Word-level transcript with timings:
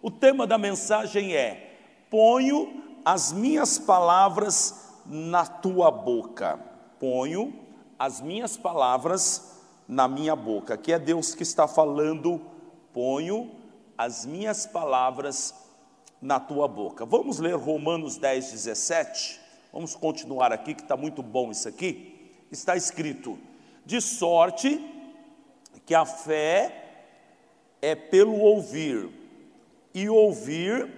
O 0.00 0.10
tema 0.10 0.46
da 0.46 0.58
mensagem 0.58 1.34
é: 1.34 1.78
Ponho 2.10 2.82
as 3.04 3.32
minhas 3.32 3.78
palavras 3.78 4.88
na 5.06 5.46
tua 5.46 5.90
boca. 5.90 6.58
Ponho 6.98 7.54
as 7.98 8.20
minhas 8.20 8.56
palavras 8.56 9.60
na 9.86 10.06
minha 10.06 10.36
boca. 10.36 10.74
Aqui 10.74 10.92
é 10.92 10.98
Deus 10.98 11.34
que 11.34 11.42
está 11.42 11.66
falando. 11.66 12.40
Ponho 12.92 13.50
as 13.96 14.24
minhas 14.24 14.66
palavras 14.66 15.54
na 16.20 16.38
tua 16.38 16.68
boca. 16.68 17.04
Vamos 17.04 17.38
ler 17.38 17.54
Romanos 17.56 18.16
10, 18.16 18.52
17. 18.52 19.40
Vamos 19.72 19.94
continuar 19.94 20.52
aqui, 20.52 20.74
que 20.74 20.82
está 20.82 20.96
muito 20.96 21.22
bom 21.22 21.50
isso 21.50 21.68
aqui. 21.68 22.32
Está 22.50 22.76
escrito: 22.76 23.38
De 23.84 24.00
sorte 24.00 24.84
que 25.84 25.94
a 25.94 26.04
fé 26.04 26.84
é 27.80 27.94
pelo 27.94 28.38
ouvir, 28.38 29.08
e 30.02 30.08
ouvir 30.08 30.88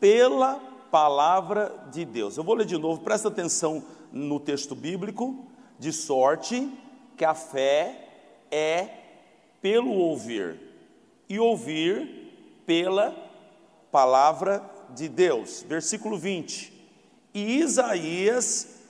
pela 0.00 0.54
palavra 0.90 1.88
de 1.92 2.04
Deus. 2.04 2.36
Eu 2.36 2.44
vou 2.44 2.54
ler 2.54 2.64
de 2.64 2.78
novo, 2.78 3.02
presta 3.02 3.28
atenção 3.28 3.84
no 4.10 4.40
texto 4.40 4.74
bíblico, 4.74 5.44
de 5.78 5.92
sorte 5.92 6.72
que 7.14 7.26
a 7.26 7.34
fé 7.34 8.08
é 8.50 8.88
pelo 9.60 9.90
ouvir, 9.90 10.58
e 11.28 11.38
ouvir 11.38 12.62
pela 12.64 13.14
palavra 13.90 14.62
de 14.94 15.10
Deus. 15.10 15.62
Versículo 15.68 16.16
20. 16.16 16.72
E 17.34 17.58
Isaías 17.58 18.80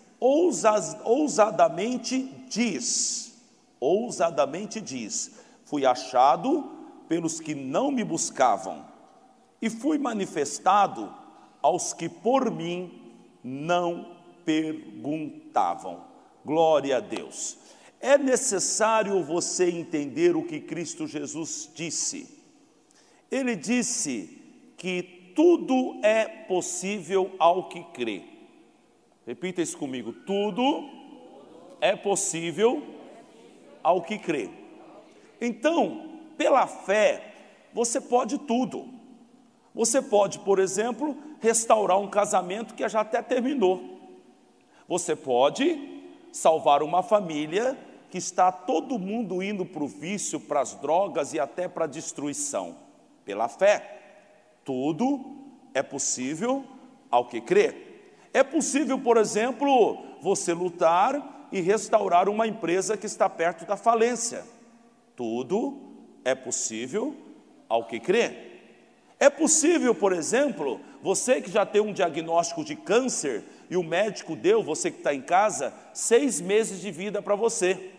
ousadamente 1.04 2.32
diz, 2.48 3.34
ousadamente 3.80 4.80
diz: 4.80 5.32
Fui 5.64 5.84
achado 5.84 6.70
pelos 7.08 7.40
que 7.40 7.56
não 7.56 7.90
me 7.90 8.04
buscavam, 8.04 8.91
e 9.62 9.70
fui 9.70 9.96
manifestado 9.96 11.14
aos 11.62 11.92
que 11.92 12.08
por 12.08 12.50
mim 12.50 13.00
não 13.42 14.16
perguntavam. 14.44 16.04
Glória 16.44 16.96
a 16.96 17.00
Deus. 17.00 17.56
É 18.00 18.18
necessário 18.18 19.22
você 19.22 19.70
entender 19.70 20.34
o 20.34 20.42
que 20.42 20.58
Cristo 20.58 21.06
Jesus 21.06 21.70
disse. 21.72 22.42
Ele 23.30 23.54
disse 23.54 24.38
que 24.76 25.32
tudo 25.36 26.00
é 26.02 26.24
possível 26.24 27.30
ao 27.38 27.68
que 27.68 27.84
crê. 27.94 28.24
Repita 29.24 29.62
isso 29.62 29.78
comigo: 29.78 30.12
tudo 30.12 30.90
é 31.80 31.94
possível 31.94 32.82
ao 33.84 34.02
que 34.02 34.18
crê. 34.18 34.50
Então, 35.40 36.18
pela 36.36 36.66
fé, 36.66 37.34
você 37.72 38.00
pode 38.00 38.38
tudo. 38.38 39.01
Você 39.74 40.02
pode, 40.02 40.38
por 40.40 40.58
exemplo, 40.58 41.16
restaurar 41.40 41.98
um 41.98 42.08
casamento 42.08 42.74
que 42.74 42.86
já 42.88 43.00
até 43.00 43.22
terminou. 43.22 44.00
Você 44.86 45.16
pode 45.16 46.02
salvar 46.30 46.82
uma 46.82 47.02
família 47.02 47.78
que 48.10 48.18
está 48.18 48.52
todo 48.52 48.98
mundo 48.98 49.42
indo 49.42 49.64
para 49.64 49.82
o 49.82 49.88
vício, 49.88 50.38
para 50.38 50.60
as 50.60 50.74
drogas 50.74 51.32
e 51.32 51.40
até 51.40 51.66
para 51.66 51.84
a 51.84 51.88
destruição. 51.88 52.76
Pela 53.24 53.48
fé, 53.48 54.00
tudo 54.64 55.36
é 55.72 55.82
possível 55.82 56.64
ao 57.10 57.26
que 57.26 57.40
crê. 57.40 57.74
É 58.34 58.42
possível, 58.42 58.98
por 58.98 59.16
exemplo, 59.16 59.98
você 60.20 60.52
lutar 60.52 61.48
e 61.50 61.60
restaurar 61.60 62.28
uma 62.28 62.46
empresa 62.46 62.96
que 62.96 63.06
está 63.06 63.28
perto 63.28 63.64
da 63.64 63.76
falência. 63.76 64.44
Tudo 65.16 65.78
é 66.24 66.34
possível 66.34 67.14
ao 67.68 67.84
que 67.86 67.98
crê. 67.98 68.51
É 69.22 69.30
possível, 69.30 69.94
por 69.94 70.12
exemplo, 70.12 70.80
você 71.00 71.40
que 71.40 71.48
já 71.48 71.64
tem 71.64 71.80
um 71.80 71.92
diagnóstico 71.92 72.64
de 72.64 72.74
câncer 72.74 73.44
e 73.70 73.76
o 73.76 73.82
médico 73.84 74.34
deu, 74.34 74.64
você 74.64 74.90
que 74.90 74.98
está 74.98 75.14
em 75.14 75.22
casa, 75.22 75.72
seis 75.94 76.40
meses 76.40 76.80
de 76.80 76.90
vida 76.90 77.22
para 77.22 77.36
você. 77.36 77.92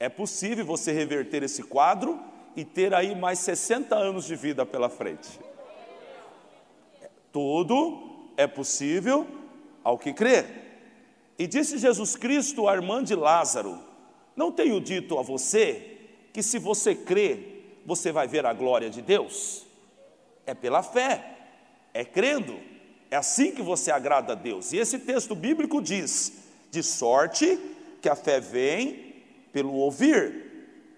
É 0.00 0.08
possível 0.08 0.64
você 0.64 0.90
reverter 0.90 1.44
esse 1.44 1.62
quadro 1.62 2.18
e 2.56 2.64
ter 2.64 2.92
aí 2.92 3.14
mais 3.14 3.38
60 3.38 3.94
anos 3.94 4.24
de 4.24 4.34
vida 4.34 4.66
pela 4.66 4.88
frente. 4.88 5.38
Tudo 7.30 8.26
é 8.36 8.48
possível 8.48 9.24
ao 9.84 9.96
que 9.96 10.12
crê. 10.12 10.44
E 11.38 11.46
disse 11.46 11.78
Jesus 11.78 12.16
Cristo 12.16 12.66
a 12.66 12.74
irmã 12.74 13.04
de 13.04 13.14
Lázaro: 13.14 13.78
Não 14.34 14.50
tenho 14.50 14.80
dito 14.80 15.20
a 15.20 15.22
você 15.22 15.98
que 16.32 16.42
se 16.42 16.58
você 16.58 16.96
crê, 16.96 17.62
você 17.86 18.10
vai 18.10 18.26
ver 18.26 18.44
a 18.44 18.52
glória 18.52 18.90
de 18.90 19.00
Deus? 19.00 19.70
É 20.46 20.54
pela 20.54 20.82
fé, 20.82 21.36
é 21.94 22.04
crendo. 22.04 22.58
É 23.10 23.16
assim 23.16 23.52
que 23.52 23.62
você 23.62 23.90
agrada 23.90 24.32
a 24.32 24.36
Deus. 24.36 24.72
E 24.72 24.78
esse 24.78 24.98
texto 24.98 25.34
bíblico 25.34 25.82
diz: 25.82 26.32
de 26.70 26.82
sorte 26.82 27.58
que 28.00 28.08
a 28.08 28.16
fé 28.16 28.40
vem 28.40 29.14
pelo 29.52 29.74
ouvir, 29.74 30.42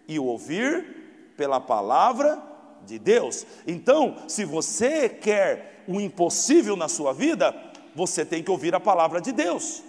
e 0.06 0.19
o 0.19 0.25
ouvir 0.25 1.33
pela 1.37 1.60
palavra 1.60 2.41
de 2.87 2.99
Deus. 2.99 3.47
Então, 3.66 4.16
se 4.28 4.44
você 4.44 5.09
quer 5.09 5.84
o 5.88 6.00
impossível 6.00 6.77
na 6.77 6.88
sua 6.88 7.12
vida, 7.12 7.54
você 7.94 8.25
tem 8.25 8.43
que 8.43 8.50
ouvir 8.50 8.75
a 8.75 8.81
palavra 8.81 9.21
de 9.21 9.33
Deus, 9.33 9.83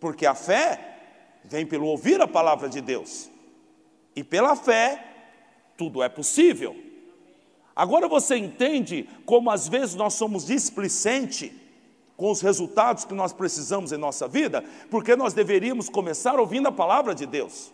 porque 0.00 0.26
a 0.26 0.34
fé 0.34 0.96
vem 1.44 1.66
pelo 1.66 1.86
ouvir 1.86 2.20
a 2.20 2.28
palavra 2.28 2.68
de 2.68 2.80
Deus. 2.80 3.30
E 4.14 4.22
pela 4.22 4.56
fé, 4.56 5.04
tudo 5.76 6.02
é 6.02 6.08
possível. 6.08 6.76
Agora 7.78 8.08
você 8.08 8.36
entende 8.36 9.08
como 9.24 9.52
às 9.52 9.68
vezes 9.68 9.94
nós 9.94 10.14
somos 10.14 10.44
displicentes 10.44 11.52
com 12.16 12.28
os 12.28 12.40
resultados 12.40 13.04
que 13.04 13.14
nós 13.14 13.32
precisamos 13.32 13.92
em 13.92 13.96
nossa 13.96 14.26
vida, 14.26 14.64
porque 14.90 15.14
nós 15.14 15.32
deveríamos 15.32 15.88
começar 15.88 16.40
ouvindo 16.40 16.66
a 16.66 16.72
palavra 16.72 17.14
de 17.14 17.24
Deus. 17.24 17.72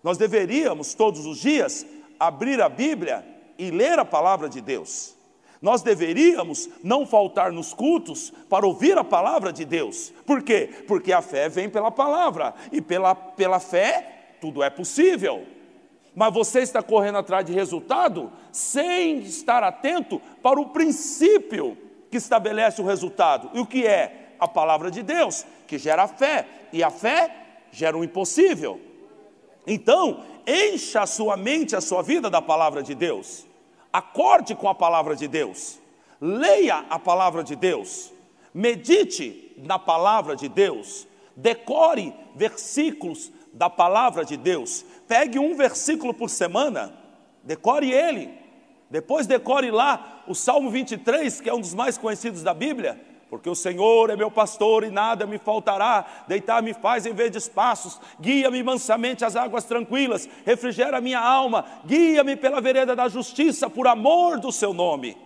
Nós 0.00 0.16
deveríamos 0.16 0.94
todos 0.94 1.26
os 1.26 1.38
dias 1.38 1.84
abrir 2.20 2.62
a 2.62 2.68
Bíblia 2.68 3.26
e 3.58 3.72
ler 3.72 3.98
a 3.98 4.04
palavra 4.04 4.48
de 4.48 4.60
Deus. 4.60 5.16
Nós 5.60 5.82
deveríamos 5.82 6.68
não 6.80 7.04
faltar 7.04 7.50
nos 7.50 7.74
cultos 7.74 8.32
para 8.48 8.64
ouvir 8.64 8.96
a 8.96 9.02
palavra 9.02 9.52
de 9.52 9.64
Deus. 9.64 10.12
Por 10.24 10.44
quê? 10.44 10.84
Porque 10.86 11.12
a 11.12 11.20
fé 11.20 11.48
vem 11.48 11.68
pela 11.68 11.90
palavra 11.90 12.54
e 12.70 12.80
pela, 12.80 13.12
pela 13.12 13.58
fé 13.58 14.36
tudo 14.40 14.62
é 14.62 14.70
possível 14.70 15.44
mas 16.14 16.32
você 16.32 16.60
está 16.60 16.82
correndo 16.82 17.18
atrás 17.18 17.44
de 17.44 17.52
resultado 17.52 18.30
sem 18.50 19.20
estar 19.20 19.62
atento 19.62 20.20
para 20.42 20.60
o 20.60 20.68
princípio 20.68 21.76
que 22.10 22.18
estabelece 22.18 22.82
o 22.82 22.84
resultado. 22.84 23.50
E 23.54 23.60
o 23.60 23.66
que 23.66 23.86
é? 23.86 24.34
A 24.38 24.46
palavra 24.46 24.90
de 24.90 25.02
Deus, 25.02 25.46
que 25.66 25.78
gera 25.78 26.06
fé, 26.06 26.46
e 26.72 26.82
a 26.82 26.90
fé 26.90 27.34
gera 27.70 27.96
o 27.96 28.04
impossível. 28.04 28.78
Então, 29.66 30.22
encha 30.46 31.02
a 31.02 31.06
sua 31.06 31.36
mente, 31.36 31.74
a 31.74 31.80
sua 31.80 32.02
vida 32.02 32.28
da 32.28 32.42
palavra 32.42 32.82
de 32.82 32.94
Deus. 32.94 33.46
Acorde 33.92 34.54
com 34.54 34.68
a 34.68 34.74
palavra 34.74 35.16
de 35.16 35.28
Deus. 35.28 35.78
Leia 36.20 36.84
a 36.90 36.98
palavra 36.98 37.42
de 37.42 37.56
Deus. 37.56 38.12
Medite 38.52 39.54
na 39.58 39.78
palavra 39.78 40.36
de 40.36 40.48
Deus. 40.48 41.06
Decore 41.34 42.12
versículos 42.34 43.30
da 43.52 43.68
palavra 43.68 44.24
de 44.24 44.36
Deus. 44.36 44.84
Pegue 45.06 45.38
um 45.38 45.54
versículo 45.54 46.14
por 46.14 46.30
semana, 46.30 46.92
decore 47.42 47.92
ele. 47.92 48.30
Depois 48.90 49.26
decore 49.26 49.70
lá 49.70 50.22
o 50.26 50.34
Salmo 50.34 50.70
23, 50.70 51.40
que 51.40 51.48
é 51.48 51.54
um 51.54 51.60
dos 51.60 51.74
mais 51.74 51.96
conhecidos 51.96 52.42
da 52.42 52.52
Bíblia. 52.52 53.00
Porque 53.30 53.48
o 53.48 53.54
Senhor 53.54 54.10
é 54.10 54.16
meu 54.16 54.30
pastor 54.30 54.84
e 54.84 54.90
nada 54.90 55.26
me 55.26 55.38
faltará. 55.38 56.04
Deitar-me 56.28 56.74
faz 56.74 57.06
em 57.06 57.14
verdes 57.14 57.48
passos, 57.48 57.98
guia-me 58.20 58.62
mansamente 58.62 59.24
às 59.24 59.34
águas 59.34 59.64
tranquilas, 59.64 60.28
refrigera 60.44 61.00
minha 61.00 61.18
alma, 61.18 61.64
guia-me 61.86 62.36
pela 62.36 62.60
vereda 62.60 62.94
da 62.94 63.08
justiça, 63.08 63.70
por 63.70 63.86
amor 63.86 64.38
do 64.38 64.52
seu 64.52 64.74
nome. 64.74 65.16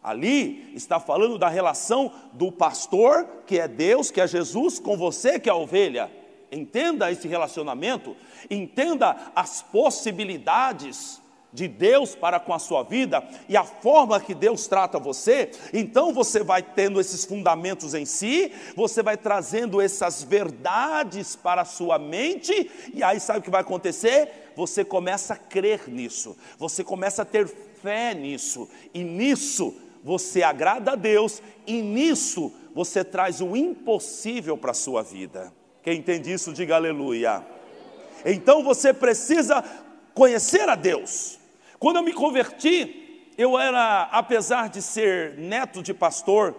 Ali 0.00 0.72
está 0.76 1.00
falando 1.00 1.36
da 1.36 1.48
relação 1.48 2.12
do 2.32 2.52
pastor, 2.52 3.26
que 3.44 3.58
é 3.58 3.66
Deus, 3.66 4.12
que 4.12 4.20
é 4.20 4.28
Jesus, 4.28 4.78
com 4.78 4.96
você, 4.96 5.40
que 5.40 5.48
é 5.48 5.52
a 5.52 5.56
ovelha. 5.56 6.19
Entenda 6.50 7.10
esse 7.10 7.28
relacionamento, 7.28 8.16
entenda 8.50 9.16
as 9.34 9.62
possibilidades 9.62 11.20
de 11.52 11.66
Deus 11.66 12.14
para 12.14 12.38
com 12.38 12.52
a 12.52 12.58
sua 12.58 12.82
vida 12.82 13.22
e 13.48 13.56
a 13.56 13.64
forma 13.64 14.20
que 14.20 14.34
Deus 14.34 14.66
trata 14.66 14.98
você, 14.98 15.50
então 15.72 16.12
você 16.12 16.42
vai 16.42 16.62
tendo 16.62 17.00
esses 17.00 17.24
fundamentos 17.24 17.94
em 17.94 18.04
si, 18.04 18.52
você 18.76 19.02
vai 19.02 19.16
trazendo 19.16 19.80
essas 19.80 20.22
verdades 20.22 21.34
para 21.36 21.62
a 21.62 21.64
sua 21.64 21.98
mente, 21.98 22.70
e 22.94 23.02
aí 23.02 23.18
sabe 23.18 23.40
o 23.40 23.42
que 23.42 23.50
vai 23.50 23.62
acontecer? 23.62 24.52
Você 24.56 24.84
começa 24.84 25.34
a 25.34 25.36
crer 25.36 25.88
nisso, 25.88 26.36
você 26.58 26.84
começa 26.84 27.22
a 27.22 27.24
ter 27.24 27.48
fé 27.48 28.14
nisso, 28.14 28.68
e 28.94 29.02
nisso 29.02 29.74
você 30.02 30.42
agrada 30.42 30.92
a 30.92 30.96
Deus, 30.96 31.42
e 31.66 31.82
nisso 31.82 32.52
você 32.74 33.04
traz 33.04 33.40
o 33.40 33.56
impossível 33.56 34.56
para 34.56 34.70
a 34.70 34.74
sua 34.74 35.02
vida. 35.02 35.52
Quem 35.82 35.98
entende 35.98 36.32
isso, 36.32 36.52
diga 36.52 36.76
aleluia. 36.76 37.44
Então 38.24 38.62
você 38.62 38.92
precisa 38.92 39.64
conhecer 40.14 40.68
a 40.68 40.74
Deus. 40.74 41.38
Quando 41.78 41.96
eu 41.96 42.02
me 42.02 42.12
converti, 42.12 43.00
Eu 43.40 43.58
era, 43.58 44.02
apesar 44.12 44.68
de 44.68 44.82
ser 44.82 45.38
neto 45.38 45.82
de 45.82 45.94
pastor, 45.94 46.54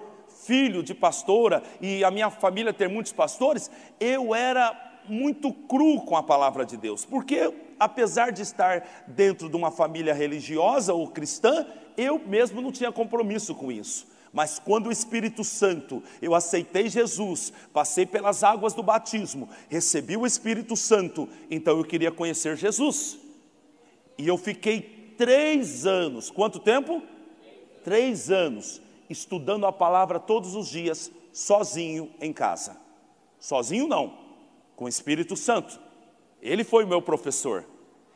filho 0.48 0.82
de 0.82 0.96
pastora 0.96 1.62
e 1.80 2.04
a 2.04 2.10
minha 2.10 2.32
família 2.32 2.74
ter 2.74 2.90
muitos 2.90 3.14
pastores, 3.14 3.70
eu 4.00 4.34
era 4.34 4.76
muito 5.08 5.54
cru 5.54 6.02
com 6.02 6.18
a 6.18 6.24
palavra 6.24 6.66
de 6.66 6.78
Deus, 6.78 7.06
porque 7.06 7.54
apesar 7.80 8.32
de 8.32 8.42
estar 8.42 9.06
dentro 9.06 9.48
de 9.48 9.56
uma 9.56 9.70
família 9.70 10.12
religiosa 10.12 10.92
ou 10.92 11.08
cristã, 11.08 11.68
eu 11.96 12.18
mesmo 12.18 12.62
não 12.62 12.72
tinha 12.72 12.92
compromisso 12.92 13.54
com 13.54 13.72
isso. 13.72 14.08
Mas 14.34 14.60
quando 14.60 14.88
o 14.88 14.92
Espírito 14.92 15.44
Santo, 15.44 16.02
eu 16.22 16.34
aceitei 16.34 16.88
Jesus, 16.88 17.52
passei 17.74 18.06
pelas 18.06 18.44
águas 18.44 18.74
do 18.74 18.82
batismo, 18.82 19.50
recebi 19.68 20.16
o 20.16 20.26
Espírito 20.26 20.76
Santo, 20.76 21.28
então 21.50 21.78
eu 21.78 21.84
queria 21.84 22.12
conhecer 22.12 22.56
Jesus. 22.56 23.18
E 24.18 24.28
eu 24.28 24.38
fiquei 24.38 25.14
três 25.18 25.86
anos, 25.86 26.30
quanto 26.30 26.60
tempo? 26.60 27.04
Três 27.84 28.32
anos, 28.32 28.82
estudando 29.10 29.66
a 29.66 29.72
palavra 29.74 30.20
todos 30.20 30.56
os 30.56 30.70
dias, 30.70 31.12
sozinho 31.34 32.10
em 32.22 32.32
casa. 32.32 32.78
Sozinho 33.38 33.86
não, 33.86 34.18
com 34.78 34.86
o 34.86 34.90
Espírito 34.90 35.36
Santo. 35.36 35.78
Ele 36.42 36.64
foi 36.64 36.86
o 36.86 36.88
meu 36.88 37.02
professor. 37.02 37.66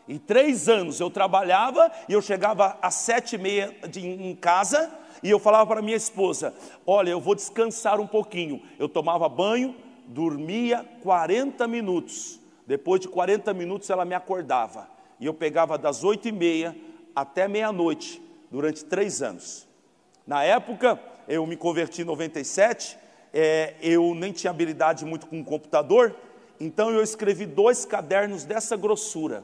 Em 0.07 0.17
três 0.17 0.69
anos 0.69 0.99
eu 0.99 1.09
trabalhava 1.09 1.91
e 2.07 2.13
eu 2.13 2.21
chegava 2.21 2.77
às 2.81 2.93
sete 2.93 3.35
e 3.35 3.39
meia 3.39 3.75
de, 3.89 4.05
em 4.05 4.35
casa 4.35 5.03
e 5.23 5.29
eu 5.29 5.39
falava 5.39 5.67
para 5.67 5.81
minha 5.81 5.97
esposa: 5.97 6.53
Olha, 6.85 7.09
eu 7.09 7.19
vou 7.19 7.35
descansar 7.35 7.99
um 7.99 8.07
pouquinho. 8.07 8.61
Eu 8.77 8.89
tomava 8.89 9.27
banho, 9.29 9.75
dormia 10.07 10.85
40 11.01 11.67
minutos. 11.67 12.39
Depois 12.67 12.99
de 12.99 13.07
40 13.07 13.53
minutos 13.53 13.89
ela 13.89 14.05
me 14.05 14.15
acordava. 14.15 14.89
E 15.19 15.25
eu 15.25 15.33
pegava 15.33 15.77
das 15.77 16.03
oito 16.03 16.27
e 16.27 16.31
meia 16.31 16.75
até 17.15 17.47
meia-noite, 17.47 18.21
durante 18.51 18.83
três 18.83 19.21
anos. 19.21 19.67
Na 20.27 20.43
época, 20.43 20.99
eu 21.27 21.45
me 21.47 21.55
converti 21.55 22.01
em 22.01 22.05
97, 22.05 22.97
é, 23.33 23.75
eu 23.81 24.13
nem 24.13 24.33
tinha 24.33 24.51
habilidade 24.51 25.05
muito 25.05 25.27
com 25.27 25.39
o 25.39 25.45
computador, 25.45 26.15
então 26.59 26.91
eu 26.91 27.01
escrevi 27.01 27.45
dois 27.45 27.85
cadernos 27.85 28.43
dessa 28.43 28.75
grossura 28.75 29.43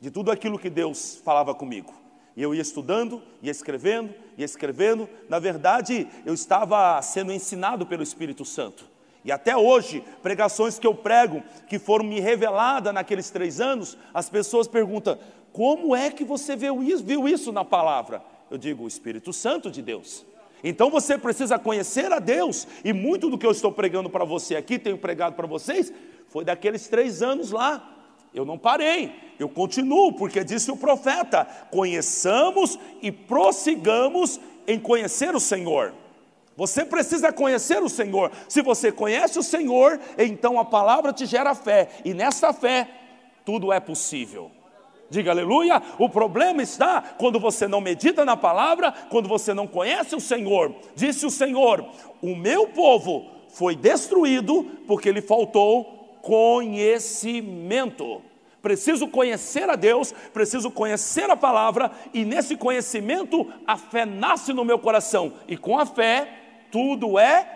de 0.00 0.10
tudo 0.10 0.30
aquilo 0.30 0.58
que 0.58 0.70
Deus 0.70 1.20
falava 1.24 1.54
comigo. 1.54 1.92
E 2.36 2.42
eu 2.42 2.54
ia 2.54 2.60
estudando, 2.60 3.22
ia 3.42 3.50
escrevendo, 3.50 4.14
ia 4.36 4.44
escrevendo. 4.44 5.08
Na 5.28 5.38
verdade, 5.38 6.06
eu 6.26 6.34
estava 6.34 7.00
sendo 7.00 7.32
ensinado 7.32 7.86
pelo 7.86 8.02
Espírito 8.02 8.44
Santo. 8.44 8.84
E 9.24 9.32
até 9.32 9.56
hoje, 9.56 10.04
pregações 10.22 10.78
que 10.78 10.86
eu 10.86 10.94
prego, 10.94 11.42
que 11.68 11.78
foram 11.78 12.04
me 12.04 12.20
reveladas 12.20 12.94
naqueles 12.94 13.30
três 13.30 13.60
anos, 13.60 13.96
as 14.12 14.28
pessoas 14.28 14.68
perguntam: 14.68 15.18
como 15.50 15.96
é 15.96 16.10
que 16.10 16.24
você 16.24 16.54
viu 16.54 16.82
isso, 16.82 17.02
viu 17.02 17.26
isso 17.26 17.50
na 17.50 17.64
palavra? 17.64 18.22
Eu 18.50 18.58
digo: 18.58 18.84
o 18.84 18.88
Espírito 18.88 19.32
Santo 19.32 19.70
de 19.70 19.80
Deus. 19.80 20.24
Então 20.62 20.90
você 20.90 21.18
precisa 21.18 21.58
conhecer 21.58 22.12
a 22.12 22.18
Deus, 22.18 22.68
e 22.84 22.92
muito 22.92 23.30
do 23.30 23.38
que 23.38 23.46
eu 23.46 23.50
estou 23.50 23.72
pregando 23.72 24.10
para 24.10 24.24
você 24.24 24.56
aqui, 24.56 24.78
tenho 24.78 24.98
pregado 24.98 25.34
para 25.34 25.46
vocês, 25.46 25.92
foi 26.28 26.44
daqueles 26.44 26.86
três 26.86 27.22
anos 27.22 27.50
lá. 27.50 27.95
Eu 28.36 28.44
não 28.44 28.58
parei, 28.58 29.14
eu 29.38 29.48
continuo, 29.48 30.12
porque 30.12 30.44
disse 30.44 30.70
o 30.70 30.76
profeta: 30.76 31.46
conheçamos 31.70 32.78
e 33.00 33.10
prossigamos 33.10 34.38
em 34.66 34.78
conhecer 34.78 35.34
o 35.34 35.40
Senhor. 35.40 35.94
Você 36.54 36.84
precisa 36.84 37.32
conhecer 37.32 37.82
o 37.82 37.88
Senhor. 37.88 38.30
Se 38.46 38.60
você 38.60 38.92
conhece 38.92 39.38
o 39.38 39.42
Senhor, 39.42 39.98
então 40.18 40.60
a 40.60 40.66
palavra 40.66 41.14
te 41.14 41.24
gera 41.24 41.54
fé, 41.54 41.88
e 42.04 42.12
nessa 42.12 42.52
fé 42.52 42.86
tudo 43.42 43.72
é 43.72 43.80
possível. 43.80 44.50
Diga 45.08 45.30
aleluia. 45.30 45.82
O 45.98 46.10
problema 46.10 46.62
está 46.62 47.00
quando 47.00 47.40
você 47.40 47.66
não 47.66 47.80
medita 47.80 48.22
na 48.22 48.36
palavra, 48.36 48.92
quando 49.08 49.30
você 49.30 49.54
não 49.54 49.66
conhece 49.66 50.14
o 50.14 50.20
Senhor. 50.20 50.74
Disse 50.94 51.24
o 51.24 51.30
Senhor: 51.30 51.88
O 52.20 52.36
meu 52.36 52.66
povo 52.66 53.30
foi 53.48 53.74
destruído 53.74 54.64
porque 54.86 55.10
lhe 55.10 55.22
faltou 55.22 55.95
conhecimento. 56.26 58.20
Preciso 58.60 59.06
conhecer 59.06 59.70
a 59.70 59.76
Deus, 59.76 60.12
preciso 60.32 60.72
conhecer 60.72 61.30
a 61.30 61.36
palavra, 61.36 61.92
e 62.12 62.24
nesse 62.24 62.56
conhecimento 62.56 63.46
a 63.64 63.76
fé 63.76 64.04
nasce 64.04 64.52
no 64.52 64.64
meu 64.64 64.76
coração, 64.76 65.34
e 65.46 65.56
com 65.56 65.78
a 65.78 65.86
fé 65.86 66.28
tudo 66.72 67.16
é 67.16 67.48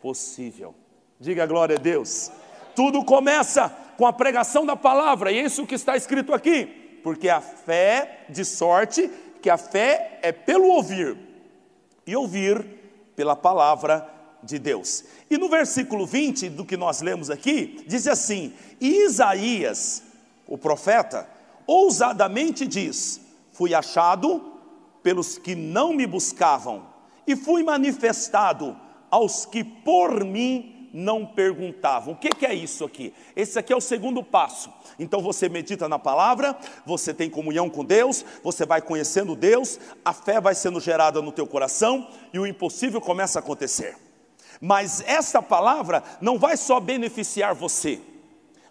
possível. 0.00 0.72
Diga 1.18 1.44
glória 1.44 1.74
a 1.76 1.80
Deus. 1.80 2.30
Tudo 2.76 3.04
começa 3.04 3.68
com 3.96 4.06
a 4.06 4.12
pregação 4.12 4.64
da 4.64 4.76
palavra, 4.76 5.32
e 5.32 5.38
é 5.38 5.42
isso 5.42 5.66
que 5.66 5.74
está 5.74 5.96
escrito 5.96 6.32
aqui, 6.32 7.00
porque 7.02 7.28
a 7.28 7.40
fé, 7.40 8.26
de 8.28 8.44
sorte, 8.44 9.10
que 9.42 9.50
a 9.50 9.58
fé 9.58 10.20
é 10.22 10.30
pelo 10.30 10.68
ouvir, 10.68 11.16
e 12.06 12.14
ouvir 12.14 12.64
pela 13.16 13.34
palavra 13.34 14.08
de 14.40 14.60
Deus. 14.60 15.04
E 15.34 15.36
no 15.36 15.48
versículo 15.48 16.06
20 16.06 16.48
do 16.50 16.64
que 16.64 16.76
nós 16.76 17.00
lemos 17.00 17.28
aqui, 17.28 17.82
diz 17.88 18.06
assim: 18.06 18.52
Isaías, 18.80 20.00
o 20.46 20.56
profeta, 20.56 21.28
ousadamente 21.66 22.68
diz: 22.68 23.20
Fui 23.50 23.74
achado 23.74 24.52
pelos 25.02 25.36
que 25.36 25.56
não 25.56 25.92
me 25.92 26.06
buscavam, 26.06 26.86
e 27.26 27.34
fui 27.34 27.64
manifestado 27.64 28.76
aos 29.10 29.44
que 29.44 29.64
por 29.64 30.22
mim 30.22 30.88
não 30.94 31.26
perguntavam. 31.26 32.14
O 32.14 32.16
que, 32.16 32.28
que, 32.28 32.46
é 32.46 32.54
isso 32.54 32.84
aqui? 32.84 33.12
Esse 33.34 33.58
aqui 33.58 33.72
é 33.72 33.76
o 33.76 33.80
segundo 33.80 34.22
passo. 34.22 34.72
Então 35.00 35.20
você 35.20 35.48
medita 35.48 35.88
na 35.88 35.98
palavra, 35.98 36.56
você 36.86 37.12
tem 37.12 37.28
comunhão 37.28 37.68
com 37.68 37.84
Deus, 37.84 38.24
você 38.40 38.64
vai 38.64 38.80
conhecendo 38.80 39.34
Deus, 39.34 39.80
a 40.04 40.12
fé 40.12 40.40
vai 40.40 40.54
sendo 40.54 40.78
gerada 40.78 41.20
no 41.20 41.32
teu 41.32 41.48
coração 41.48 42.06
e 42.32 42.38
o 42.38 42.46
impossível 42.46 43.00
começa 43.00 43.40
a 43.40 43.42
acontecer. 43.42 44.03
Mas 44.60 45.02
essa 45.06 45.42
palavra 45.42 46.02
não 46.20 46.38
vai 46.38 46.56
só 46.56 46.80
beneficiar 46.80 47.54
você, 47.54 48.00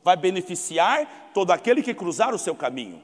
vai 0.03 0.15
beneficiar 0.15 1.31
todo 1.33 1.51
aquele 1.51 1.81
que 1.81 1.93
cruzar 1.93 2.33
o 2.33 2.39
seu 2.39 2.55
caminho, 2.55 3.01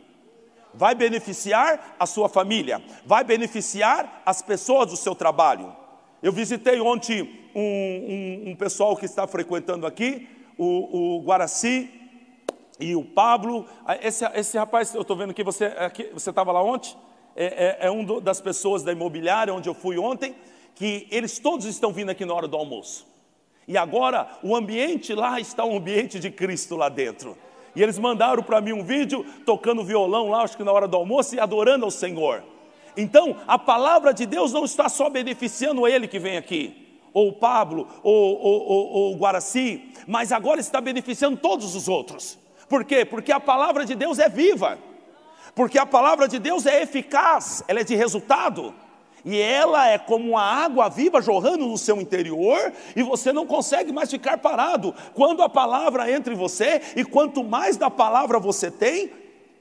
vai 0.73 0.93
beneficiar 0.95 1.95
a 1.99 2.05
sua 2.05 2.29
família, 2.29 2.81
vai 3.05 3.23
beneficiar 3.23 4.21
as 4.25 4.41
pessoas 4.41 4.87
do 4.87 4.97
seu 4.97 5.15
trabalho. 5.15 5.75
Eu 6.21 6.31
visitei 6.31 6.79
ontem 6.79 7.49
um, 7.55 7.61
um, 7.61 8.51
um 8.51 8.55
pessoal 8.55 8.95
que 8.95 9.05
está 9.05 9.25
frequentando 9.25 9.87
aqui, 9.87 10.27
o, 10.57 11.17
o 11.17 11.21
Guaraci 11.23 11.89
e 12.79 12.95
o 12.95 13.03
Pablo. 13.03 13.65
Ah, 13.85 13.97
esse, 14.01 14.25
esse 14.35 14.57
rapaz, 14.57 14.93
eu 14.93 15.01
estou 15.01 15.15
vendo 15.15 15.33
que 15.33 15.43
você 15.43 15.71
estava 16.15 16.51
lá 16.51 16.61
ontem, 16.61 16.95
é, 17.35 17.77
é, 17.81 17.87
é 17.87 18.21
das 18.21 18.41
pessoas 18.41 18.83
da 18.83 18.91
imobiliária 18.91 19.53
onde 19.53 19.69
eu 19.69 19.73
fui 19.73 19.97
ontem 19.97 20.35
que 20.75 21.07
eles 21.11 21.39
todos 21.39 21.65
estão 21.65 21.91
vindo 21.91 22.09
aqui 22.09 22.25
na 22.25 22.33
hora 22.33 22.47
do 22.47 22.57
almoço. 22.57 23.07
E 23.67 23.77
agora 23.77 24.27
o 24.41 24.55
ambiente 24.55 25.13
lá 25.13 25.39
está 25.39 25.63
um 25.63 25.77
ambiente 25.77 26.19
de 26.19 26.31
Cristo 26.31 26.75
lá 26.75 26.89
dentro. 26.89 27.37
E 27.75 27.83
eles 27.83 27.99
mandaram 27.99 28.41
para 28.41 28.59
mim 28.59 28.73
um 28.73 28.83
vídeo 28.83 29.23
tocando 29.45 29.83
violão 29.83 30.29
lá, 30.29 30.41
acho 30.41 30.57
que 30.57 30.63
na 30.63 30.71
hora 30.71 30.87
do 30.87 30.97
almoço, 30.97 31.35
e 31.35 31.39
adorando 31.39 31.85
ao 31.85 31.91
Senhor. 31.91 32.43
Então, 32.97 33.37
a 33.47 33.59
palavra 33.59 34.13
de 34.13 34.25
Deus 34.25 34.51
não 34.51 34.65
está 34.65 34.89
só 34.89 35.09
beneficiando 35.09 35.87
ele 35.87 36.07
que 36.07 36.17
vem 36.17 36.35
aqui, 36.35 36.99
ou 37.13 37.29
o 37.29 37.33
Pablo, 37.33 37.87
ou, 38.01 38.39
ou, 38.41 38.61
ou, 38.61 38.87
ou 38.87 39.13
o 39.13 39.17
Guaraci, 39.17 39.93
mas 40.07 40.31
agora 40.31 40.59
está 40.59 40.81
beneficiando 40.81 41.37
todos 41.37 41.75
os 41.75 41.87
outros. 41.87 42.39
Por 42.67 42.83
quê? 42.83 43.05
Porque 43.05 43.31
a 43.31 43.39
palavra 43.39 43.85
de 43.85 43.95
Deus 43.95 44.19
é 44.19 44.27
viva, 44.27 44.79
porque 45.53 45.77
a 45.77 45.85
palavra 45.85 46.27
de 46.27 46.39
Deus 46.39 46.65
é 46.65 46.81
eficaz, 46.81 47.63
ela 47.67 47.81
é 47.81 47.83
de 47.83 47.95
resultado 47.95 48.73
e 49.25 49.39
ela 49.39 49.87
é 49.87 49.97
como 49.97 50.31
uma 50.31 50.41
água 50.41 50.89
viva 50.89 51.21
jorrando 51.21 51.67
no 51.67 51.77
seu 51.77 51.99
interior, 51.99 52.71
e 52.95 53.03
você 53.03 53.31
não 53.31 53.45
consegue 53.45 53.91
mais 53.91 54.09
ficar 54.09 54.37
parado. 54.37 54.93
Quando 55.13 55.41
a 55.41 55.49
palavra 55.49 56.11
entra 56.11 56.33
em 56.33 56.37
você, 56.37 56.81
e 56.95 57.03
quanto 57.03 57.43
mais 57.43 57.77
da 57.77 57.89
palavra 57.89 58.39
você 58.39 58.71
tem, 58.71 59.11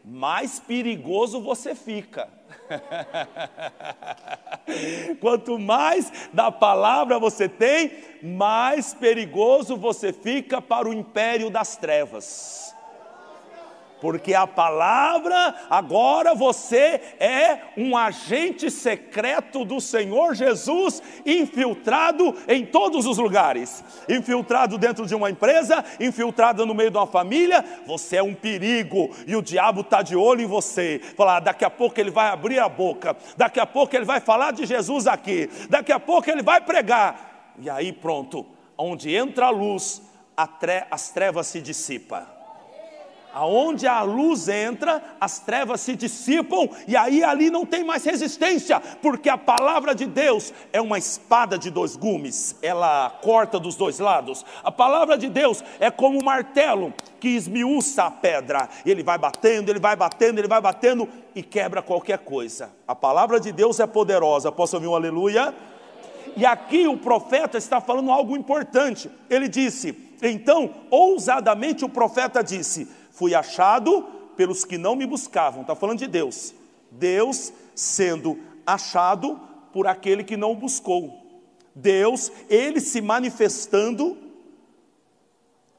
mais 0.05 0.59
perigoso 0.59 1.41
você 1.41 1.75
fica. 1.75 2.29
Quanto 5.21 5.59
mais 5.59 6.11
da 6.33 6.51
palavra 6.51 7.19
você 7.19 7.49
tem, 7.49 7.93
mais 8.23 8.95
perigoso 8.95 9.77
você 9.77 10.13
fica 10.13 10.63
para 10.63 10.89
o 10.89 10.93
império 10.93 11.51
das 11.51 11.77
trevas 11.77 12.68
porque 14.01 14.35
a 14.35 14.47
palavra, 14.47 15.55
agora 15.69 16.35
você 16.35 17.01
é 17.19 17.59
um 17.77 17.97
agente 17.97 18.71
secreto 18.71 19.65
do 19.65 19.81
Senhor 19.81 20.35
Jesus, 20.35 21.03
infiltrado 21.25 22.35
em 22.47 22.65
todos 22.65 23.07
os 23.07 23.19
lugares 23.19 23.85
infiltrado 24.09 24.79
dentro 24.79 25.07
de 25.07 25.15
uma 25.15 25.31
empresa, 25.31 25.85
infiltrado 26.01 26.65
no 26.65 26.75
meio 26.75 26.91
de 26.91 26.97
uma 26.97 27.07
família. 27.07 27.65
Você 27.87 28.17
é 28.17 28.23
um 28.23 28.35
perigo 28.35 29.11
e 29.27 29.37
o 29.37 29.43
diabo 29.43 29.83
está 29.83 30.03
de 30.03 30.17
olho 30.17 30.43
em 30.43 30.47
você. 30.47 31.01
Falar, 31.17 31.41
daqui 31.41 31.65
a 31.65 31.71
pouco 31.71 32.01
ele 32.01 32.11
vai 32.11 32.29
abrir 32.29 32.59
a 32.59 32.69
boca, 32.69 33.17
daqui 33.37 33.61
a 33.61 33.67
pouco 33.67 33.95
ele 33.95 34.05
vai 34.05 34.21
falar 34.21 34.53
de 34.53 34.67
Jesus 34.67 35.07
aqui, 35.07 35.49
daqui 35.69 35.93
a 35.93 36.01
pouco 36.01 36.31
ele 36.31 36.43
vai 36.43 36.61
pregar, 36.61 37.55
e 37.59 37.69
aí 37.69 37.93
pronto, 37.93 38.47
onde 38.77 39.15
entra 39.15 39.47
a 39.47 39.51
luz, 39.51 40.03
as 40.91 41.11
trevas 41.11 41.47
se 41.47 41.61
dissipam. 41.61 42.38
Aonde 43.35 43.87
a 43.87 44.03
luz 44.03 44.49
entra, 44.49 45.03
as 45.21 45.39
trevas 45.39 45.81
se 45.81 45.95
dissipam 45.95 46.69
e 46.87 46.97
aí 46.97 47.23
ali 47.23 47.51
não 47.51 47.67
tem 47.67 47.85
mais 47.85 48.05
resistência, 48.05 48.81
porque 49.03 49.29
a 49.29 49.37
palavra 49.37 49.95
de 49.95 50.07
Deus 50.07 50.53
é 50.73 50.81
uma 50.81 50.99
espada 50.99 51.59
de 51.59 51.71
dois 51.71 51.95
gumes, 51.95 52.57
ela 52.63 53.11
corta 53.23 53.59
dos 53.59 53.77
dois 53.77 53.99
lados. 53.99 54.45
A 54.65 54.73
palavra 54.73 55.19
de 55.19 55.29
Deus 55.29 55.63
é 55.79 55.91
como 55.91 56.19
um 56.19 56.25
martelo 56.25 56.93
que 57.21 57.29
esmiuça 57.29 58.05
a 58.05 58.11
pedra. 58.11 58.69
Ele 58.85 59.03
vai 59.03 59.19
batendo, 59.19 59.71
ele 59.71 59.81
vai 59.81 59.95
batendo, 59.95 60.39
ele 60.39 60.49
vai 60.49 60.61
batendo 60.61 61.09
e 61.35 61.43
quebra 61.43 61.83
qualquer 61.83 62.19
coisa. 62.19 62.71
A 62.87 62.95
palavra 62.95 63.39
de 63.39 63.53
Deus 63.53 63.79
é 63.81 63.87
poderosa. 63.87 64.51
Posso 64.51 64.77
ouvir 64.77 64.89
um 64.89 64.95
aleluia? 64.95 65.55
E 66.37 66.47
aqui 66.47 66.87
o 66.87 66.97
profeta 66.97 67.59
está 67.59 67.81
falando 67.81 68.13
algo 68.13 68.37
importante. 68.37 69.11
Ele 69.29 69.49
disse: 69.49 70.09
então, 70.23 70.71
ousadamente 70.91 71.85
o 71.85 71.89
profeta 71.89 72.43
disse: 72.43 72.89
Fui 73.19 73.35
achado 73.35 74.03
pelos 74.37 74.65
que 74.65 74.79
não 74.79 74.95
me 74.95 75.05
buscavam. 75.05 75.63
Está 75.63 75.75
falando 75.75 75.99
de 75.99 76.07
Deus. 76.07 76.55
Deus 76.89 77.53
sendo 77.75 78.39
achado 78.65 79.41
por 79.73 79.89
aquele 79.89 80.23
que 80.23 80.37
não 80.37 80.55
buscou. 80.55 81.27
Deus, 81.75 82.31
ele 82.49 82.79
se 82.79 83.01
manifestando 83.01 84.17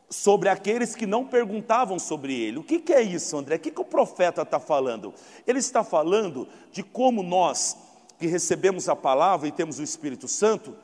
sobre 0.10 0.50
aqueles 0.50 0.94
que 0.94 1.06
não 1.06 1.26
perguntavam 1.26 1.98
sobre 1.98 2.34
ele. 2.38 2.58
O 2.58 2.64
que, 2.64 2.78
que 2.80 2.92
é 2.92 3.02
isso, 3.02 3.38
André? 3.38 3.56
O 3.56 3.60
que, 3.60 3.72
que 3.72 3.82
o 3.82 3.86
profeta 3.86 4.42
está 4.42 4.60
falando? 4.60 5.14
Ele 5.48 5.60
está 5.60 5.82
falando 5.82 6.46
de 6.74 6.84
como 6.84 7.24
nós, 7.24 7.78
que 8.20 8.28
recebemos 8.28 8.90
a 8.90 8.98
palavra 8.98 9.48
e 9.48 9.52
temos 9.52 9.80
o 9.80 9.84
Espírito 9.84 10.28
Santo, 10.28 10.76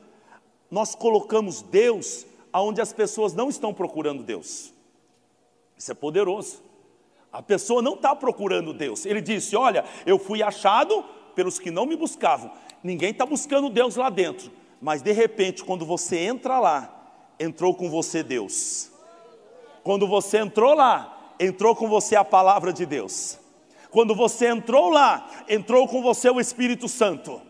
nós 0.70 0.94
colocamos 0.94 1.60
Deus 1.60 2.24
onde 2.50 2.80
as 2.80 2.94
pessoas 2.94 3.34
não 3.34 3.50
estão 3.50 3.74
procurando 3.74 4.22
Deus. 4.22 4.74
Isso 5.76 5.92
é 5.92 5.94
poderoso. 5.94 6.62
A 7.32 7.42
pessoa 7.42 7.82
não 7.82 7.94
está 7.94 8.14
procurando 8.14 8.72
Deus. 8.72 9.04
Ele 9.04 9.20
disse: 9.20 9.56
Olha, 9.56 9.84
eu 10.06 10.18
fui 10.18 10.42
achado 10.42 11.04
pelos 11.34 11.58
que 11.58 11.70
não 11.70 11.84
me 11.84 11.96
buscavam. 11.96 12.50
Ninguém 12.82 13.10
está 13.10 13.26
buscando 13.26 13.68
Deus 13.68 13.96
lá 13.96 14.08
dentro. 14.08 14.50
Mas 14.80 15.02
de 15.02 15.12
repente, 15.12 15.64
quando 15.64 15.84
você 15.84 16.18
entra 16.18 16.58
lá, 16.58 16.96
entrou 17.38 17.74
com 17.74 17.90
você 17.90 18.22
Deus. 18.22 18.90
Quando 19.82 20.06
você 20.06 20.38
entrou 20.38 20.74
lá, 20.74 21.34
entrou 21.38 21.76
com 21.76 21.88
você 21.88 22.16
a 22.16 22.24
palavra 22.24 22.72
de 22.72 22.86
Deus. 22.86 23.38
Quando 23.90 24.14
você 24.14 24.48
entrou 24.48 24.90
lá, 24.90 25.28
entrou 25.48 25.86
com 25.86 26.02
você 26.02 26.28
o 26.28 26.40
Espírito 26.40 26.88
Santo. 26.88 27.40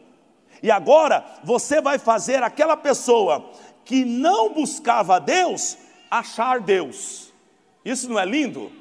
E 0.62 0.70
agora 0.70 1.24
você 1.44 1.80
vai 1.80 1.98
fazer 1.98 2.42
aquela 2.42 2.76
pessoa 2.76 3.50
que 3.84 4.04
não 4.04 4.52
buscava 4.52 5.20
Deus 5.20 5.76
achar 6.10 6.60
Deus. 6.60 7.25
Isso 7.86 8.10
não 8.10 8.18
é 8.18 8.24
lindo? 8.24 8.72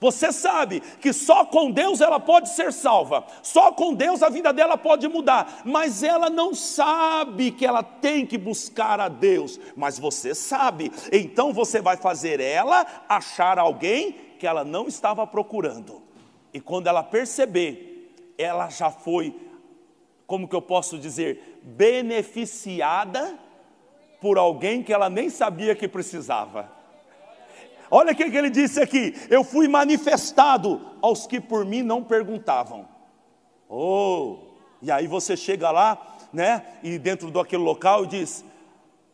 Você 0.00 0.30
sabe 0.30 0.80
que 1.00 1.12
só 1.12 1.44
com 1.44 1.72
Deus 1.72 2.00
ela 2.00 2.20
pode 2.20 2.50
ser 2.50 2.72
salva, 2.72 3.26
só 3.42 3.72
com 3.72 3.92
Deus 3.92 4.22
a 4.22 4.28
vida 4.28 4.52
dela 4.52 4.78
pode 4.78 5.08
mudar, 5.08 5.62
mas 5.64 6.04
ela 6.04 6.30
não 6.30 6.54
sabe 6.54 7.50
que 7.50 7.66
ela 7.66 7.82
tem 7.82 8.24
que 8.24 8.38
buscar 8.38 9.00
a 9.00 9.08
Deus, 9.08 9.58
mas 9.74 9.98
você 9.98 10.36
sabe, 10.36 10.92
então 11.10 11.52
você 11.52 11.80
vai 11.80 11.96
fazer 11.96 12.38
ela 12.38 12.86
achar 13.08 13.58
alguém 13.58 14.12
que 14.38 14.46
ela 14.46 14.64
não 14.64 14.86
estava 14.86 15.26
procurando, 15.26 16.00
e 16.54 16.60
quando 16.60 16.86
ela 16.86 17.02
perceber, 17.02 18.14
ela 18.38 18.70
já 18.70 18.92
foi, 18.92 19.34
como 20.28 20.46
que 20.46 20.54
eu 20.54 20.62
posso 20.62 20.96
dizer, 20.96 21.60
beneficiada 21.64 23.36
por 24.20 24.38
alguém 24.38 24.80
que 24.80 24.92
ela 24.92 25.10
nem 25.10 25.28
sabia 25.28 25.74
que 25.74 25.88
precisava. 25.88 26.77
Olha 27.90 28.12
o 28.12 28.16
que 28.16 28.22
ele 28.22 28.50
disse 28.50 28.80
aqui: 28.80 29.14
eu 29.30 29.42
fui 29.42 29.68
manifestado 29.68 30.80
aos 31.00 31.26
que 31.26 31.40
por 31.40 31.64
mim 31.64 31.82
não 31.82 32.02
perguntavam. 32.02 32.86
Oh, 33.68 34.38
e 34.80 34.90
aí 34.90 35.06
você 35.06 35.36
chega 35.36 35.70
lá, 35.70 35.98
né, 36.32 36.64
e 36.82 36.98
dentro 36.98 37.30
daquele 37.30 37.62
local 37.62 38.06
diz: 38.06 38.44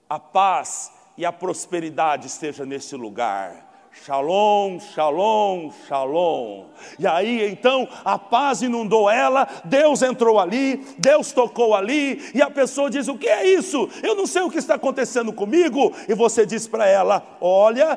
a 0.09 0.19
paz 0.19 0.93
e 1.17 1.25
a 1.25 1.33
prosperidade 1.33 2.27
esteja 2.27 2.65
nesse 2.65 2.97
lugar. 2.97 3.65
Shalom, 4.05 4.81
shalom, 4.81 5.71
shalom. 5.87 6.65
E 6.99 7.07
aí 7.07 7.49
então 7.49 7.89
a 8.05 8.19
paz 8.19 8.61
inundou 8.61 9.09
ela, 9.09 9.47
Deus 9.65 10.03
entrou 10.03 10.41
ali, 10.41 10.85
Deus 10.99 11.31
tocou 11.31 11.77
ali, 11.77 12.21
e 12.35 12.43
a 12.43 12.51
pessoa 12.51 12.91
diz: 12.91 13.07
O 13.07 13.17
que 13.17 13.29
é 13.29 13.47
isso? 13.47 13.89
Eu 14.03 14.17
não 14.17 14.27
sei 14.27 14.43
o 14.43 14.51
que 14.51 14.59
está 14.59 14.75
acontecendo 14.75 15.33
comigo. 15.33 15.93
E 16.09 16.15
você 16.15 16.45
diz 16.45 16.67
para 16.67 16.89
ela: 16.89 17.25
Olha, 17.41 17.97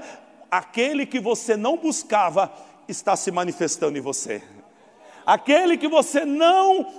aquele 0.49 1.05
que 1.05 1.19
você 1.19 1.55
não 1.55 1.77
buscava 1.77 2.51
está 2.87 3.15
se 3.15 3.31
manifestando 3.31 3.97
em 3.97 4.01
você. 4.01 4.41
Aquele 5.25 5.77
que 5.77 5.87
você 5.87 6.25
não 6.25 6.93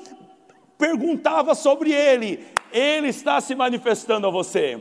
perguntava 0.76 1.54
sobre 1.54 1.92
ele, 1.92 2.46
ele 2.72 3.08
está 3.08 3.40
se 3.40 3.54
manifestando 3.54 4.26
a 4.26 4.30
você. 4.30 4.78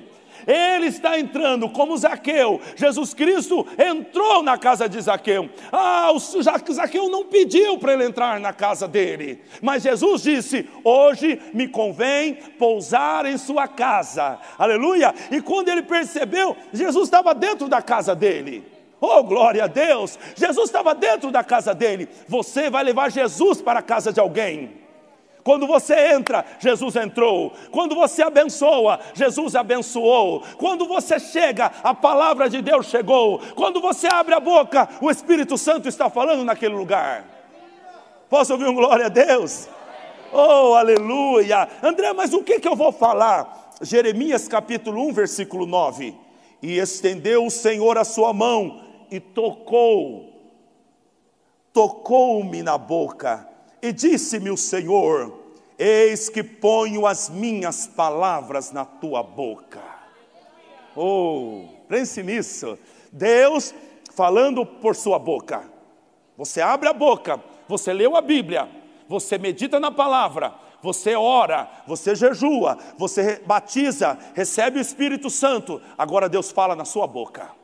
Ele 0.47 0.87
está 0.87 1.19
entrando 1.19 1.67
como 1.69 1.97
Zaqueu. 1.97 2.61
Jesus 2.75 3.13
Cristo 3.13 3.67
entrou 3.77 4.41
na 4.41 4.57
casa 4.57 4.87
de 4.87 4.99
Zaqueu. 5.01 5.49
Ah, 5.71 6.09
o 6.13 6.19
Zaqueu 6.73 7.09
não 7.09 7.25
pediu 7.25 7.77
para 7.77 7.93
ele 7.93 8.05
entrar 8.05 8.39
na 8.39 8.53
casa 8.53 8.87
dele, 8.87 9.41
mas 9.61 9.83
Jesus 9.83 10.23
disse: 10.23 10.69
Hoje 10.85 11.41
me 11.53 11.67
convém 11.67 12.35
pousar 12.57 13.25
em 13.25 13.37
sua 13.37 13.67
casa. 13.67 14.39
Aleluia! 14.57 15.13
E 15.29 15.41
quando 15.41 15.67
ele 15.67 15.83
percebeu, 15.83 16.55
Jesus 16.71 17.05
estava 17.05 17.35
dentro 17.35 17.67
da 17.67 17.81
casa 17.81 18.15
dele. 18.15 18.63
Oh, 19.01 19.21
glória 19.23 19.65
a 19.65 19.67
Deus! 19.67 20.17
Jesus 20.35 20.69
estava 20.69 20.95
dentro 20.95 21.29
da 21.29 21.43
casa 21.43 21.75
dele. 21.75 22.07
Você 22.27 22.69
vai 22.69 22.83
levar 22.83 23.11
Jesus 23.11 23.61
para 23.61 23.79
a 23.79 23.83
casa 23.83 24.13
de 24.13 24.19
alguém. 24.19 24.86
Quando 25.47 25.65
você 25.65 26.13
entra, 26.13 26.43
Jesus 26.59 26.97
entrou. 26.97 27.53
Quando 27.71 27.95
você 27.95 28.21
abençoa, 28.21 28.99
Jesus 29.13 29.55
abençoou. 29.55 30.43
Quando 30.57 30.85
você 30.85 31.17
chega, 31.21 31.71
a 31.81 31.93
palavra 31.93 32.49
de 32.49 32.61
Deus 32.61 32.87
chegou. 32.87 33.39
Quando 33.55 33.79
você 33.79 34.07
abre 34.07 34.35
a 34.35 34.41
boca, 34.41 34.89
o 34.99 35.09
Espírito 35.09 35.57
Santo 35.57 35.87
está 35.87 36.09
falando 36.09 36.43
naquele 36.43 36.75
lugar. 36.75 37.23
Posso 38.29 38.51
ouvir 38.51 38.67
um 38.67 38.75
glória 38.75 39.05
a 39.05 39.09
Deus? 39.09 39.69
Oh, 40.33 40.73
aleluia! 40.73 41.69
André, 41.81 42.11
mas 42.11 42.33
o 42.33 42.43
que, 42.43 42.59
que 42.59 42.67
eu 42.67 42.75
vou 42.75 42.91
falar? 42.91 43.71
Jeremias 43.81 44.49
capítulo 44.49 45.07
1, 45.07 45.13
versículo 45.13 45.65
9. 45.65 46.13
E 46.61 46.77
estendeu 46.77 47.45
o 47.45 47.49
Senhor 47.49 47.97
a 47.97 48.03
sua 48.03 48.33
mão 48.33 48.81
e 49.09 49.21
tocou, 49.21 50.25
tocou-me 51.71 52.61
na 52.61 52.77
boca 52.77 53.47
e 53.81 53.91
disse-me 53.91 54.49
o 54.49 54.57
Senhor: 54.57 55.36
Eis 55.77 56.27
que 56.29 56.43
ponho 56.43 57.05
as 57.05 57.29
minhas 57.29 57.85
palavras 57.85 58.71
na 58.71 58.83
tua 58.83 59.21
boca. 59.21 59.81
Oh, 60.95 61.65
pense 61.87 62.23
nisso. 62.23 62.77
Deus 63.11 63.73
falando 64.15 64.65
por 64.65 64.95
sua 64.95 65.19
boca. 65.19 65.63
Você 66.35 66.61
abre 66.61 66.89
a 66.89 66.93
boca, 66.93 67.39
você 67.67 67.93
leu 67.93 68.15
a 68.15 68.21
Bíblia, 68.21 68.67
você 69.07 69.37
medita 69.37 69.79
na 69.79 69.91
palavra, 69.91 70.53
você 70.81 71.15
ora, 71.15 71.69
você 71.87 72.15
jejua, 72.15 72.77
você 72.97 73.41
batiza, 73.45 74.17
recebe 74.33 74.79
o 74.79 74.81
Espírito 74.81 75.29
Santo. 75.29 75.81
Agora 75.97 76.29
Deus 76.29 76.51
fala 76.51 76.75
na 76.75 76.85
sua 76.85 77.05
boca. 77.07 77.56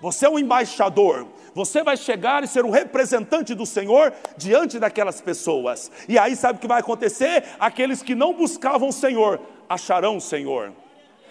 Você 0.00 0.26
é 0.26 0.28
um 0.28 0.38
embaixador, 0.38 1.26
você 1.52 1.82
vai 1.82 1.96
chegar 1.96 2.44
e 2.44 2.46
ser 2.46 2.64
o 2.64 2.70
representante 2.70 3.52
do 3.52 3.66
Senhor 3.66 4.12
diante 4.36 4.78
daquelas 4.78 5.20
pessoas. 5.20 5.90
E 6.08 6.16
aí 6.16 6.36
sabe 6.36 6.58
o 6.58 6.60
que 6.60 6.68
vai 6.68 6.78
acontecer? 6.78 7.42
Aqueles 7.58 8.00
que 8.00 8.14
não 8.14 8.32
buscavam 8.32 8.90
o 8.90 8.92
Senhor 8.92 9.40
acharão 9.68 10.18
o 10.18 10.20
Senhor. 10.20 10.72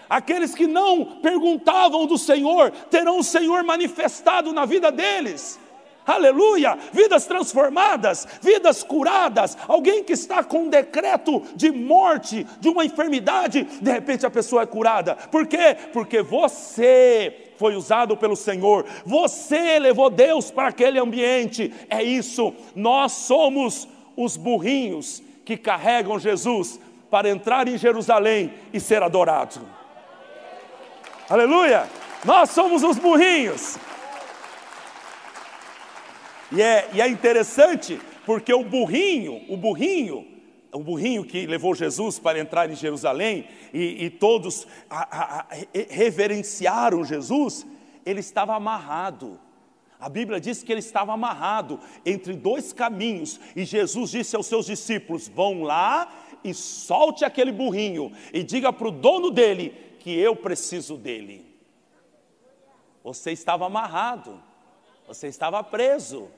Aqueles 0.09 0.53
que 0.53 0.67
não 0.67 1.19
perguntavam 1.21 2.05
do 2.05 2.17
Senhor 2.17 2.71
terão 2.89 3.19
o 3.19 3.23
Senhor 3.23 3.63
manifestado 3.63 4.51
na 4.51 4.65
vida 4.65 4.91
deles. 4.91 5.57
Aleluia! 6.05 6.77
Vidas 6.93 7.25
transformadas, 7.25 8.25
vidas 8.41 8.83
curadas. 8.83 9.57
Alguém 9.67 10.03
que 10.03 10.13
está 10.13 10.41
com 10.43 10.63
um 10.63 10.69
decreto 10.69 11.41
de 11.55 11.69
morte, 11.69 12.45
de 12.59 12.69
uma 12.69 12.85
enfermidade, 12.85 13.63
de 13.63 13.91
repente 13.91 14.25
a 14.25 14.29
pessoa 14.29 14.63
é 14.63 14.65
curada. 14.65 15.15
Por 15.15 15.45
quê? 15.47 15.75
Porque 15.91 16.21
você 16.21 17.46
foi 17.57 17.75
usado 17.75 18.15
pelo 18.15 18.35
Senhor, 18.35 18.85
você 19.05 19.79
levou 19.79 20.09
Deus 20.09 20.51
para 20.51 20.69
aquele 20.69 20.99
ambiente. 20.99 21.73
É 21.89 22.03
isso, 22.03 22.53
nós 22.75 23.11
somos 23.11 23.87
os 24.15 24.37
burrinhos 24.37 25.21
que 25.43 25.57
carregam 25.57 26.19
Jesus 26.19 26.79
para 27.09 27.29
entrar 27.29 27.67
em 27.67 27.77
Jerusalém 27.77 28.53
e 28.73 28.79
ser 28.79 29.01
adorado. 29.01 29.59
Aleluia! 31.29 31.87
Nós 32.23 32.49
somos 32.49 32.83
os 32.83 32.97
burrinhos. 32.97 33.77
E 36.51 36.61
é, 36.61 36.89
e 36.93 37.01
é 37.01 37.07
interessante 37.07 37.99
porque 38.25 38.53
o 38.53 38.63
burrinho, 38.63 39.41
o 39.49 39.57
burrinho, 39.57 40.36
o 40.71 40.79
burrinho 40.79 41.23
que 41.23 41.45
levou 41.45 41.73
Jesus 41.73 42.19
para 42.19 42.39
entrar 42.39 42.69
em 42.69 42.75
Jerusalém 42.75 43.47
e, 43.73 44.05
e 44.05 44.09
todos 44.09 44.67
a, 44.89 44.99
a, 44.99 45.39
a, 45.41 45.47
reverenciaram 45.89 47.03
Jesus, 47.03 47.65
ele 48.05 48.19
estava 48.19 48.55
amarrado. 48.55 49.39
A 49.99 50.09
Bíblia 50.09 50.39
diz 50.39 50.61
que 50.61 50.71
ele 50.71 50.79
estava 50.79 51.13
amarrado 51.13 51.79
entre 52.05 52.33
dois 52.33 52.71
caminhos 52.71 53.39
e 53.55 53.65
Jesus 53.65 54.11
disse 54.11 54.35
aos 54.35 54.45
seus 54.45 54.65
discípulos: 54.67 55.27
Vão 55.27 55.63
lá 55.63 56.13
e 56.43 56.53
solte 56.53 57.25
aquele 57.25 57.51
burrinho 57.51 58.11
e 58.31 58.43
diga 58.43 58.71
para 58.71 58.87
o 58.87 58.91
dono 58.91 59.31
dele 59.31 59.73
que 59.99 60.11
eu 60.11 60.35
preciso 60.35 60.95
dele. 60.95 61.45
Você 63.03 63.31
estava 63.31 63.65
amarrado, 63.65 64.41
você 65.07 65.27
estava 65.27 65.63
preso. 65.63 66.29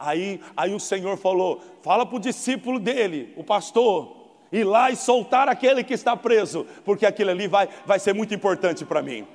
Aí, 0.00 0.40
aí 0.56 0.74
o 0.74 0.80
Senhor 0.80 1.18
falou: 1.18 1.60
Fala 1.82 2.06
para 2.06 2.16
o 2.16 2.20
discípulo 2.20 2.80
dele, 2.80 3.34
o 3.36 3.44
pastor, 3.44 4.16
ir 4.50 4.64
lá 4.64 4.90
e 4.90 4.96
soltar 4.96 5.46
aquele 5.46 5.84
que 5.84 5.92
está 5.92 6.16
preso, 6.16 6.66
porque 6.84 7.04
aquilo 7.04 7.30
ali 7.30 7.46
vai, 7.46 7.68
vai 7.84 7.98
ser 7.98 8.14
muito 8.14 8.34
importante 8.34 8.84
para 8.84 9.02
mim. 9.02 9.26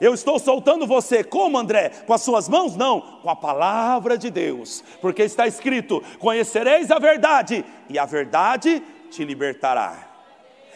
Eu 0.00 0.14
estou 0.14 0.38
soltando 0.38 0.86
você, 0.86 1.22
como 1.22 1.58
André? 1.58 1.90
Com 2.06 2.14
as 2.14 2.22
suas 2.22 2.48
mãos? 2.48 2.74
Não, 2.74 3.02
com 3.22 3.28
a 3.28 3.36
palavra 3.36 4.16
de 4.16 4.30
Deus, 4.30 4.82
porque 5.02 5.22
está 5.22 5.46
escrito: 5.46 6.02
Conhecereis 6.18 6.90
a 6.90 6.98
verdade, 6.98 7.62
e 7.86 7.98
a 7.98 8.06
verdade 8.06 8.82
te 9.10 9.22
libertará. 9.22 10.09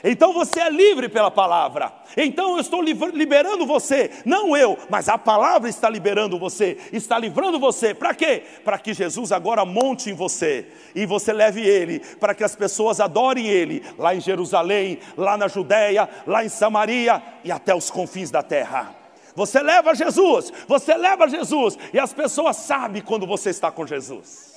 Então 0.06 0.34
você 0.34 0.60
é 0.60 0.68
livre 0.68 1.08
pela 1.08 1.30
palavra. 1.30 1.90
Então 2.14 2.52
eu 2.52 2.60
estou 2.60 2.82
liberando 2.82 3.66
você, 3.66 4.10
não 4.26 4.54
eu, 4.54 4.78
mas 4.90 5.08
a 5.08 5.16
palavra 5.16 5.70
está 5.70 5.88
liberando 5.88 6.38
você, 6.38 6.76
está 6.92 7.18
livrando 7.18 7.58
você. 7.58 7.94
Para 7.94 8.14
quê? 8.14 8.42
Para 8.62 8.78
que 8.78 8.92
Jesus 8.92 9.32
agora 9.32 9.64
monte 9.64 10.10
em 10.10 10.12
você 10.12 10.68
e 10.94 11.06
você 11.06 11.32
leve 11.32 11.62
ele, 11.62 12.00
para 12.20 12.34
que 12.34 12.44
as 12.44 12.54
pessoas 12.54 13.00
adorem 13.00 13.46
ele 13.46 13.82
lá 13.96 14.14
em 14.14 14.20
Jerusalém, 14.20 14.98
lá 15.16 15.38
na 15.38 15.48
Judéia, 15.48 16.06
lá 16.26 16.44
em 16.44 16.50
Samaria 16.50 17.22
e 17.42 17.50
até 17.50 17.74
os 17.74 17.90
confins 17.90 18.30
da 18.30 18.42
terra. 18.42 18.94
Você 19.34 19.62
leva 19.62 19.94
Jesus, 19.94 20.52
você 20.68 20.94
leva 20.96 21.26
Jesus, 21.28 21.78
e 21.94 21.98
as 21.98 22.12
pessoas 22.12 22.56
sabem 22.56 23.00
quando 23.00 23.26
você 23.26 23.48
está 23.48 23.70
com 23.70 23.86
Jesus. 23.86 24.52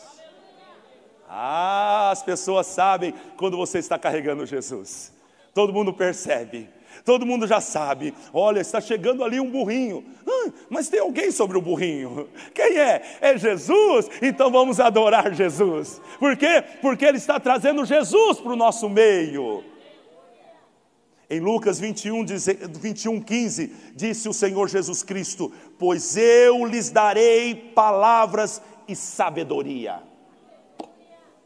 Ah, 1.29 2.09
as 2.11 2.21
pessoas 2.21 2.67
sabem 2.67 3.13
quando 3.37 3.55
você 3.55 3.79
está 3.79 3.97
carregando 3.97 4.45
Jesus. 4.45 5.16
Todo 5.57 5.73
mundo 5.73 5.91
percebe. 5.91 6.69
Todo 7.03 7.25
mundo 7.25 7.47
já 7.47 7.59
sabe. 7.59 8.13
Olha, 8.31 8.59
está 8.59 8.79
chegando 8.79 9.23
ali 9.23 9.39
um 9.39 9.49
burrinho. 9.49 10.05
Ah, 10.27 10.51
mas 10.69 10.87
tem 10.87 10.99
alguém 10.99 11.31
sobre 11.31 11.57
o 11.57 11.61
burrinho. 11.61 12.29
Quem 12.53 12.77
é? 12.77 13.17
É 13.19 13.35
Jesus. 13.35 14.07
Então 14.21 14.51
vamos 14.51 14.79
adorar 14.79 15.33
Jesus. 15.33 15.99
Por 16.19 16.37
quê? 16.37 16.63
Porque 16.79 17.03
Ele 17.03 17.17
está 17.17 17.39
trazendo 17.39 17.83
Jesus 17.85 18.39
para 18.39 18.51
o 18.51 18.55
nosso 18.55 18.87
meio. 18.87 19.63
Em 21.27 21.39
Lucas 21.39 21.79
21, 21.79 22.23
21, 22.79 23.19
15, 23.19 23.75
disse 23.95 24.29
o 24.29 24.33
Senhor 24.33 24.69
Jesus 24.69 25.01
Cristo: 25.01 25.51
Pois 25.79 26.15
eu 26.15 26.67
lhes 26.67 26.91
darei 26.91 27.55
palavras 27.73 28.61
e 28.87 28.95
sabedoria. 28.95 30.03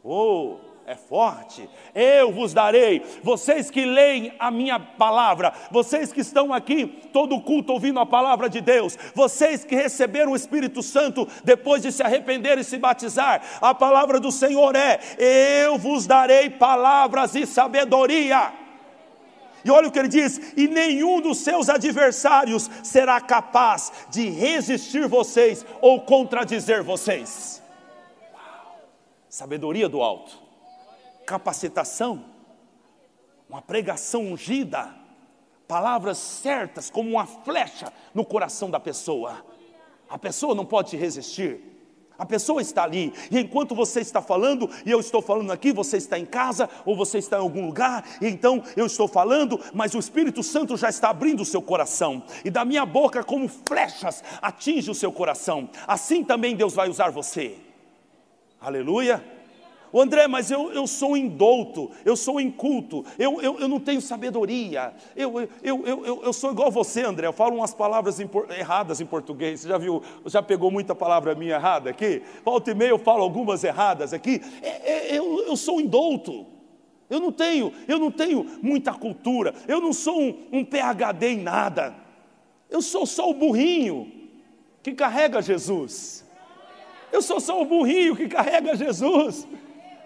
Oh, 0.04 0.58
é 0.92 0.96
forte. 0.96 1.68
Eu 1.94 2.30
vos 2.30 2.52
darei, 2.52 3.02
vocês 3.22 3.70
que 3.70 3.84
leem 3.84 4.34
a 4.38 4.50
minha 4.50 4.78
palavra, 4.78 5.52
vocês 5.70 6.12
que 6.12 6.20
estão 6.20 6.52
aqui 6.52 6.86
todo 7.12 7.40
culto 7.40 7.72
ouvindo 7.72 7.98
a 7.98 8.06
palavra 8.06 8.48
de 8.48 8.60
Deus, 8.60 8.98
vocês 9.14 9.64
que 9.64 9.74
receberam 9.74 10.32
o 10.32 10.36
Espírito 10.36 10.82
Santo 10.82 11.26
depois 11.42 11.82
de 11.82 11.90
se 11.90 12.02
arrepender 12.02 12.58
e 12.58 12.64
se 12.64 12.76
batizar, 12.76 13.42
a 13.60 13.74
palavra 13.74 14.20
do 14.20 14.30
Senhor 14.30 14.76
é: 14.76 15.00
Eu 15.18 15.78
vos 15.78 16.06
darei 16.06 16.50
palavras 16.50 17.34
e 17.34 17.46
sabedoria. 17.46 18.52
E 19.64 19.70
olha 19.70 19.88
o 19.88 19.90
que 19.90 19.98
ele 19.98 20.08
diz: 20.08 20.52
e 20.56 20.68
nenhum 20.68 21.20
dos 21.20 21.38
seus 21.38 21.70
adversários 21.70 22.68
será 22.82 23.20
capaz 23.20 23.92
de 24.10 24.28
resistir 24.28 25.08
vocês 25.08 25.64
ou 25.80 26.02
contradizer 26.02 26.82
vocês. 26.82 27.62
Sabedoria 29.32 29.88
do 29.88 30.02
alto, 30.02 30.41
capacitação, 31.26 32.24
uma 33.48 33.62
pregação 33.62 34.22
ungida, 34.32 34.94
palavras 35.68 36.18
certas 36.18 36.90
como 36.90 37.10
uma 37.10 37.26
flecha 37.26 37.92
no 38.14 38.24
coração 38.24 38.70
da 38.70 38.80
pessoa. 38.80 39.44
A 40.08 40.18
pessoa 40.18 40.54
não 40.54 40.64
pode 40.64 40.96
resistir. 40.96 41.72
A 42.18 42.26
pessoa 42.26 42.60
está 42.60 42.84
ali, 42.84 43.12
e 43.30 43.38
enquanto 43.38 43.74
você 43.74 44.00
está 44.00 44.22
falando, 44.22 44.70
e 44.86 44.90
eu 44.90 45.00
estou 45.00 45.20
falando 45.20 45.50
aqui, 45.50 45.72
você 45.72 45.96
está 45.96 46.18
em 46.18 46.26
casa, 46.26 46.68
ou 46.84 46.94
você 46.94 47.18
está 47.18 47.38
em 47.38 47.40
algum 47.40 47.66
lugar, 47.66 48.04
e 48.20 48.28
então 48.28 48.62
eu 48.76 48.86
estou 48.86 49.08
falando, 49.08 49.58
mas 49.74 49.94
o 49.94 49.98
Espírito 49.98 50.42
Santo 50.42 50.76
já 50.76 50.88
está 50.88 51.08
abrindo 51.08 51.40
o 51.40 51.44
seu 51.44 51.60
coração, 51.60 52.22
e 52.44 52.50
da 52.50 52.64
minha 52.64 52.86
boca, 52.86 53.24
como 53.24 53.48
flechas, 53.48 54.22
atinge 54.40 54.90
o 54.90 54.94
seu 54.94 55.10
coração. 55.10 55.68
Assim 55.86 56.22
também 56.22 56.54
Deus 56.54 56.74
vai 56.74 56.88
usar 56.88 57.10
você. 57.10 57.56
Aleluia. 58.60 59.41
O 59.92 60.00
André, 60.00 60.26
mas 60.26 60.50
eu, 60.50 60.72
eu 60.72 60.86
sou 60.86 61.14
indouto, 61.14 61.90
eu 62.02 62.16
sou 62.16 62.40
inculto, 62.40 63.04
eu, 63.18 63.42
eu, 63.42 63.58
eu 63.60 63.68
não 63.68 63.78
tenho 63.78 64.00
sabedoria, 64.00 64.94
eu, 65.14 65.38
eu, 65.38 65.48
eu, 65.62 66.06
eu, 66.06 66.22
eu 66.24 66.32
sou 66.32 66.50
igual 66.50 66.70
você, 66.70 67.02
André, 67.02 67.26
eu 67.26 67.32
falo 67.32 67.56
umas 67.56 67.74
palavras 67.74 68.18
erradas 68.58 69.02
em 69.02 69.06
português, 69.06 69.60
você 69.60 69.68
já 69.68 69.76
viu, 69.76 70.02
já 70.24 70.42
pegou 70.42 70.70
muita 70.70 70.94
palavra 70.94 71.34
minha 71.34 71.56
errada 71.56 71.90
aqui? 71.90 72.22
Volta 72.42 72.70
e 72.70 72.74
meia 72.74 72.88
eu 72.88 72.98
falo 72.98 73.22
algumas 73.22 73.62
erradas 73.62 74.14
aqui, 74.14 74.40
é, 74.62 74.68
é, 74.68 75.18
eu, 75.18 75.44
eu 75.46 75.56
sou 75.58 75.78
indouto, 75.78 76.46
eu 77.10 77.20
não 77.20 77.30
tenho, 77.30 77.70
eu 77.86 77.98
não 77.98 78.10
tenho 78.10 78.46
muita 78.62 78.94
cultura, 78.94 79.54
eu 79.68 79.78
não 79.78 79.92
sou 79.92 80.18
um, 80.18 80.38
um 80.52 80.64
PhD 80.64 81.26
em 81.34 81.42
nada, 81.42 81.94
eu 82.70 82.80
sou 82.80 83.04
só 83.04 83.28
o 83.28 83.34
burrinho 83.34 84.10
que 84.82 84.92
carrega 84.92 85.42
Jesus. 85.42 86.24
Eu 87.12 87.20
sou 87.20 87.38
só 87.38 87.60
o 87.60 87.66
burrinho 87.66 88.16
que 88.16 88.26
carrega 88.26 88.74
Jesus. 88.74 89.46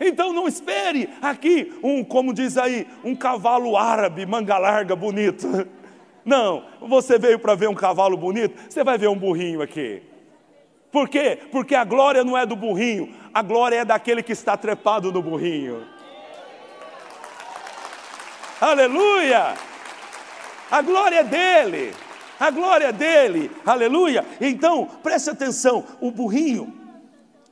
Então 0.01 0.33
não 0.33 0.47
espere 0.47 1.09
aqui 1.23 1.73
um, 1.83 2.05
como 2.05 2.35
diz 2.35 2.57
aí, 2.59 2.87
um 3.03 3.15
cavalo 3.15 3.77
árabe, 3.77 4.27
manga 4.27 4.59
larga, 4.59 4.95
bonito. 4.95 5.47
Não, 6.25 6.65
você 6.81 7.21
veio 7.21 7.39
para 7.39 7.55
ver 7.55 7.69
um 7.69 7.75
cavalo 7.75 8.17
bonito, 8.17 8.61
você 8.69 8.83
vai 8.83 8.99
ver 8.99 9.09
um 9.09 9.17
burrinho 9.17 9.63
aqui. 9.63 10.03
Por 10.91 11.09
quê? 11.09 11.39
Porque 11.53 11.73
a 11.73 11.85
glória 11.85 12.25
não 12.25 12.37
é 12.37 12.45
do 12.45 12.57
burrinho, 12.57 13.15
a 13.33 13.43
glória 13.43 13.77
é 13.77 13.85
daquele 13.85 14.25
que 14.25 14.33
está 14.33 14.57
trepado 14.57 15.13
no 15.13 15.23
burrinho. 15.23 15.87
Aleluia! 18.61 19.55
A 20.69 20.83
glória 20.83 21.21
é 21.21 21.25
dele, 21.25 21.95
a 22.41 22.51
glória 22.51 22.87
é 22.87 22.93
dele, 22.93 23.51
aleluia. 23.65 24.25
Então, 24.41 24.87
preste 25.03 25.31
atenção: 25.31 25.85
o 26.01 26.11
burrinho 26.11 26.75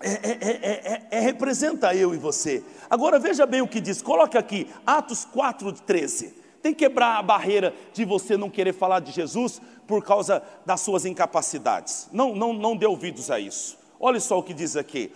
é, 0.07 0.89
é, 0.91 1.03
é, 1.11 1.21
representa 1.21 1.95
eu 1.95 2.15
e 2.15 2.19
você. 2.19 2.63
Agora 2.91 3.19
veja 3.19 3.47
bem 3.47 3.63
o 3.63 3.69
que 3.69 3.81
diz, 3.81 4.03
coloque 4.03 4.37
aqui, 4.37 4.69
Atos 4.87 5.25
4, 5.25 5.73
13. 5.73 6.35
Tem 6.63 6.73
que 6.73 6.85
quebrar 6.87 7.19
a 7.19 7.23
barreira 7.23 7.75
de 7.93 8.05
você 8.05 8.37
não 8.37 8.51
querer 8.51 8.73
falar 8.73 9.01
de 9.01 9.13
Jesus 9.13 9.61
por 9.87 10.03
causa 10.03 10.43
das 10.65 10.81
suas 10.81 11.05
incapacidades. 11.05 12.09
Não, 12.13 12.35
não, 12.35 12.53
não 12.53 12.77
dê 12.77 12.87
ouvidos 12.87 13.31
a 13.31 13.39
isso. 13.39 13.79
Olha 14.01 14.21
só 14.21 14.39
o 14.39 14.43
que 14.43 14.53
diz 14.53 14.77
aqui, 14.77 15.13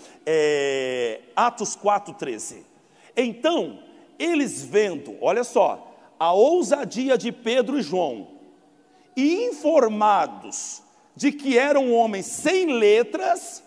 Atos 1.35 1.75
4, 1.77 2.15
13. 2.15 2.65
Então, 3.17 3.81
eles 4.19 4.63
vendo, 4.63 5.17
olha 5.21 5.45
só, 5.45 5.95
a 6.19 6.33
ousadia 6.33 7.17
de 7.17 7.31
Pedro 7.31 7.79
e 7.79 7.83
João, 7.83 8.29
e 9.17 9.47
informados 9.47 10.83
de 11.15 11.33
que 11.33 11.59
eram 11.59 11.93
homens 11.93 12.27
sem 12.27 12.73
letras, 12.73 13.63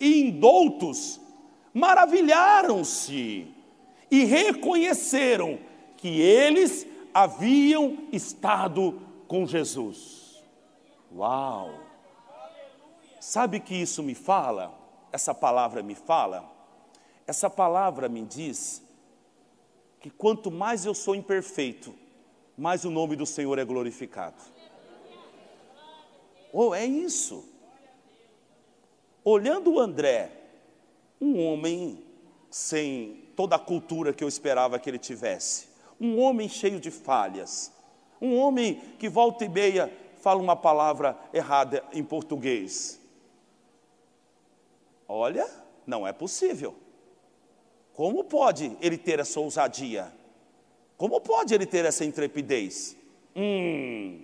e 0.00 0.22
indoutos 0.22 1.20
maravilharam-se 1.72 3.46
e 4.10 4.24
reconheceram 4.24 5.58
que 5.96 6.20
eles 6.20 6.86
haviam 7.12 7.98
estado 8.10 9.00
com 9.28 9.46
Jesus. 9.46 10.42
Uau! 11.14 11.72
Sabe 13.20 13.60
que 13.60 13.74
isso 13.74 14.02
me 14.02 14.14
fala? 14.14 14.74
Essa 15.12 15.34
palavra 15.34 15.82
me 15.82 15.94
fala? 15.94 16.50
Essa 17.26 17.50
palavra 17.50 18.08
me 18.08 18.24
diz 18.24 18.82
que 20.00 20.08
quanto 20.08 20.50
mais 20.50 20.86
eu 20.86 20.94
sou 20.94 21.14
imperfeito, 21.14 21.94
mais 22.56 22.84
o 22.84 22.90
nome 22.90 23.14
do 23.16 23.26
Senhor 23.26 23.58
é 23.58 23.64
glorificado. 23.64 24.42
Oh, 26.52 26.74
é 26.74 26.84
isso. 26.84 27.49
Olhando 29.24 29.72
o 29.74 29.80
André, 29.80 30.30
um 31.20 31.44
homem 31.44 32.02
sem 32.50 33.28
toda 33.36 33.56
a 33.56 33.58
cultura 33.58 34.12
que 34.12 34.24
eu 34.24 34.28
esperava 34.28 34.78
que 34.78 34.88
ele 34.88 34.98
tivesse, 34.98 35.68
um 36.00 36.18
homem 36.18 36.48
cheio 36.48 36.80
de 36.80 36.90
falhas, 36.90 37.70
um 38.20 38.36
homem 38.36 38.80
que 38.98 39.08
volta 39.08 39.44
e 39.44 39.48
meia 39.48 39.92
fala 40.20 40.40
uma 40.40 40.56
palavra 40.56 41.16
errada 41.32 41.84
em 41.92 42.02
português. 42.02 43.00
Olha, 45.06 45.48
não 45.86 46.06
é 46.06 46.12
possível. 46.12 46.74
Como 47.92 48.24
pode 48.24 48.76
ele 48.80 48.96
ter 48.96 49.18
essa 49.18 49.40
ousadia? 49.40 50.12
Como 50.96 51.20
pode 51.20 51.54
ele 51.54 51.66
ter 51.66 51.84
essa 51.84 52.04
intrepidez? 52.04 52.96
Hum, 53.34 54.22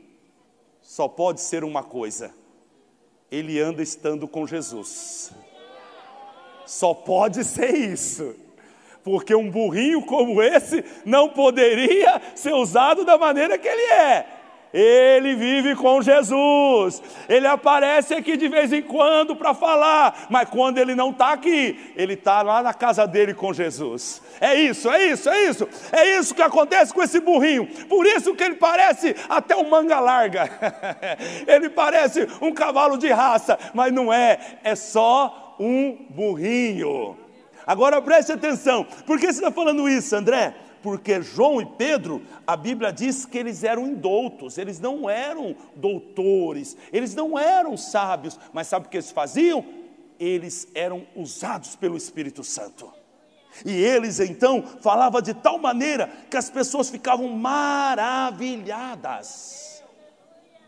só 0.80 1.08
pode 1.08 1.40
ser 1.40 1.64
uma 1.64 1.82
coisa 1.82 2.34
ele 3.30 3.60
anda 3.60 3.82
estando 3.82 4.26
com 4.28 4.46
Jesus. 4.46 5.32
Só 6.64 6.94
pode 6.94 7.44
ser 7.44 7.74
isso. 7.74 8.34
Porque 9.02 9.34
um 9.34 9.50
burrinho 9.50 10.02
como 10.02 10.42
esse 10.42 10.84
não 11.04 11.28
poderia 11.28 12.20
ser 12.34 12.52
usado 12.52 13.04
da 13.04 13.16
maneira 13.16 13.56
que 13.56 13.68
ele 13.68 13.92
é. 13.92 14.35
Ele 14.72 15.34
vive 15.34 15.74
com 15.74 16.02
Jesus. 16.02 17.02
Ele 17.28 17.46
aparece 17.46 18.14
aqui 18.14 18.36
de 18.36 18.48
vez 18.48 18.72
em 18.72 18.82
quando 18.82 19.34
para 19.34 19.54
falar, 19.54 20.26
mas 20.28 20.48
quando 20.48 20.78
ele 20.78 20.94
não 20.94 21.10
está 21.10 21.32
aqui, 21.32 21.92
ele 21.96 22.14
está 22.14 22.42
lá 22.42 22.62
na 22.62 22.74
casa 22.74 23.06
dele 23.06 23.32
com 23.32 23.52
Jesus. 23.52 24.20
É 24.40 24.54
isso, 24.54 24.90
é 24.90 25.06
isso, 25.06 25.28
é 25.30 25.44
isso. 25.44 25.68
É 25.92 26.18
isso 26.18 26.34
que 26.34 26.42
acontece 26.42 26.92
com 26.92 27.02
esse 27.02 27.20
burrinho. 27.20 27.66
Por 27.88 28.04
isso 28.06 28.34
que 28.34 28.44
ele 28.44 28.56
parece 28.56 29.14
até 29.28 29.56
um 29.56 29.68
manga 29.68 29.98
larga. 30.00 30.50
ele 31.46 31.70
parece 31.70 32.26
um 32.40 32.52
cavalo 32.52 32.98
de 32.98 33.08
raça, 33.08 33.58
mas 33.72 33.92
não 33.92 34.12
é, 34.12 34.38
é 34.62 34.74
só 34.74 35.56
um 35.58 36.06
burrinho. 36.10 37.16
Agora 37.66 38.00
preste 38.00 38.32
atenção, 38.32 38.84
por 39.06 39.18
que 39.18 39.26
você 39.26 39.38
está 39.38 39.50
falando 39.50 39.88
isso, 39.88 40.14
André? 40.14 40.54
Porque 40.86 41.20
João 41.20 41.60
e 41.60 41.66
Pedro, 41.66 42.22
a 42.46 42.56
Bíblia 42.56 42.92
diz 42.92 43.26
que 43.26 43.36
eles 43.36 43.64
eram 43.64 43.88
indoutos, 43.88 44.56
eles 44.56 44.78
não 44.78 45.10
eram 45.10 45.56
doutores, 45.74 46.76
eles 46.92 47.12
não 47.12 47.36
eram 47.36 47.76
sábios, 47.76 48.38
mas 48.52 48.68
sabe 48.68 48.86
o 48.86 48.88
que 48.88 48.96
eles 48.96 49.10
faziam? 49.10 49.66
Eles 50.16 50.68
eram 50.76 51.04
usados 51.16 51.74
pelo 51.74 51.96
Espírito 51.96 52.44
Santo. 52.44 52.88
E 53.64 53.72
eles 53.72 54.20
então 54.20 54.62
falavam 54.62 55.20
de 55.20 55.34
tal 55.34 55.58
maneira 55.58 56.08
que 56.30 56.36
as 56.36 56.48
pessoas 56.48 56.88
ficavam 56.88 57.30
maravilhadas. 57.30 59.82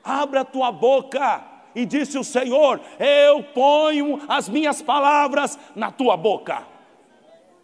Abra 0.02 0.44
tua 0.44 0.72
boca, 0.72 1.44
e 1.76 1.86
disse 1.86 2.18
o 2.18 2.24
Senhor: 2.24 2.80
Eu 2.98 3.44
ponho 3.44 4.20
as 4.26 4.48
minhas 4.48 4.82
palavras 4.82 5.56
na 5.76 5.92
tua 5.92 6.16
boca. 6.16 6.66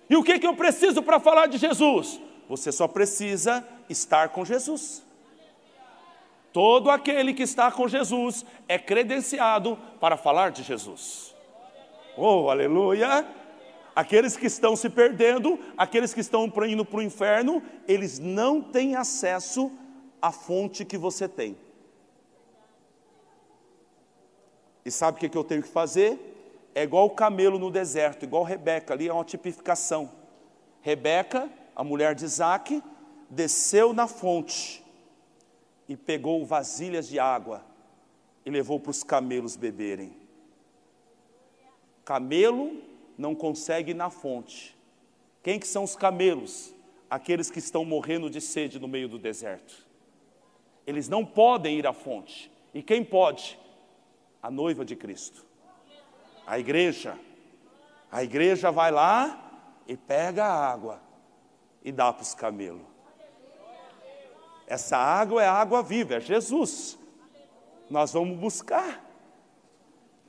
E 0.08 0.14
o 0.14 0.22
que, 0.22 0.38
que 0.38 0.46
eu 0.46 0.54
preciso 0.54 1.02
para 1.02 1.18
falar 1.18 1.46
de 1.46 1.58
Jesus? 1.58 2.22
Você 2.48 2.70
só 2.70 2.86
precisa 2.86 3.66
estar 3.88 4.28
com 4.30 4.44
Jesus. 4.44 5.02
Todo 6.52 6.90
aquele 6.90 7.34
que 7.34 7.42
está 7.42 7.70
com 7.72 7.88
Jesus 7.88 8.44
é 8.68 8.78
credenciado 8.78 9.76
para 10.00 10.16
falar 10.16 10.50
de 10.50 10.62
Jesus. 10.62 11.34
Oh, 12.16 12.48
aleluia! 12.48 13.26
Aqueles 13.96 14.36
que 14.36 14.46
estão 14.46 14.76
se 14.76 14.88
perdendo, 14.88 15.58
aqueles 15.76 16.12
que 16.12 16.20
estão 16.20 16.50
indo 16.66 16.84
para 16.84 16.98
o 16.98 17.02
inferno, 17.02 17.62
eles 17.86 18.18
não 18.18 18.60
têm 18.60 18.94
acesso 18.94 19.70
à 20.20 20.30
fonte 20.30 20.84
que 20.84 20.98
você 20.98 21.28
tem. 21.28 21.56
E 24.84 24.90
sabe 24.90 25.16
o 25.16 25.30
que, 25.30 25.36
eu 25.36 25.44
tenho 25.44 25.62
que 25.62 25.68
fazer? 25.68 26.70
É 26.74 26.82
igual 26.82 27.06
o 27.06 27.10
camelo 27.10 27.58
no 27.58 27.70
deserto, 27.70 28.24
igual 28.24 28.42
Rebeca, 28.42 28.92
ali 28.92 29.08
é 29.08 29.12
uma 29.12 29.24
tipificação. 29.24 30.10
Rebeca 30.82 31.48
a 31.74 31.82
mulher 31.82 32.14
de 32.14 32.24
Isaac, 32.24 32.82
desceu 33.28 33.92
na 33.92 34.06
fonte 34.06 34.82
e 35.88 35.96
pegou 35.96 36.44
vasilhas 36.44 37.08
de 37.08 37.18
água 37.18 37.64
e 38.44 38.50
levou 38.50 38.78
para 38.78 38.90
os 38.90 39.02
camelos 39.02 39.56
beberem. 39.56 40.16
Camelo 42.04 42.80
não 43.18 43.34
consegue 43.34 43.90
ir 43.90 43.94
na 43.94 44.10
fonte. 44.10 44.76
Quem 45.42 45.58
que 45.58 45.66
são 45.66 45.84
os 45.84 45.96
camelos? 45.96 46.72
Aqueles 47.10 47.50
que 47.50 47.58
estão 47.58 47.84
morrendo 47.84 48.30
de 48.30 48.40
sede 48.40 48.78
no 48.78 48.88
meio 48.88 49.08
do 49.08 49.18
deserto. 49.18 49.86
Eles 50.86 51.08
não 51.08 51.24
podem 51.24 51.78
ir 51.78 51.86
à 51.86 51.92
fonte. 51.92 52.50
E 52.72 52.82
quem 52.82 53.04
pode? 53.04 53.58
A 54.42 54.50
noiva 54.50 54.84
de 54.84 54.96
Cristo. 54.96 55.44
A 56.46 56.58
igreja. 56.58 57.18
A 58.10 58.22
igreja 58.22 58.70
vai 58.70 58.90
lá 58.90 59.80
e 59.86 59.96
pega 59.96 60.44
a 60.44 60.72
água 60.72 61.00
e 61.84 61.92
dá 61.92 62.12
para 62.12 62.22
os 62.22 62.34
camelos. 62.34 62.82
Essa 64.66 64.96
água 64.96 65.42
é 65.42 65.46
água 65.46 65.82
viva, 65.82 66.14
é 66.14 66.20
Jesus. 66.20 66.98
Nós 67.90 68.12
vamos 68.12 68.38
buscar. 68.38 69.04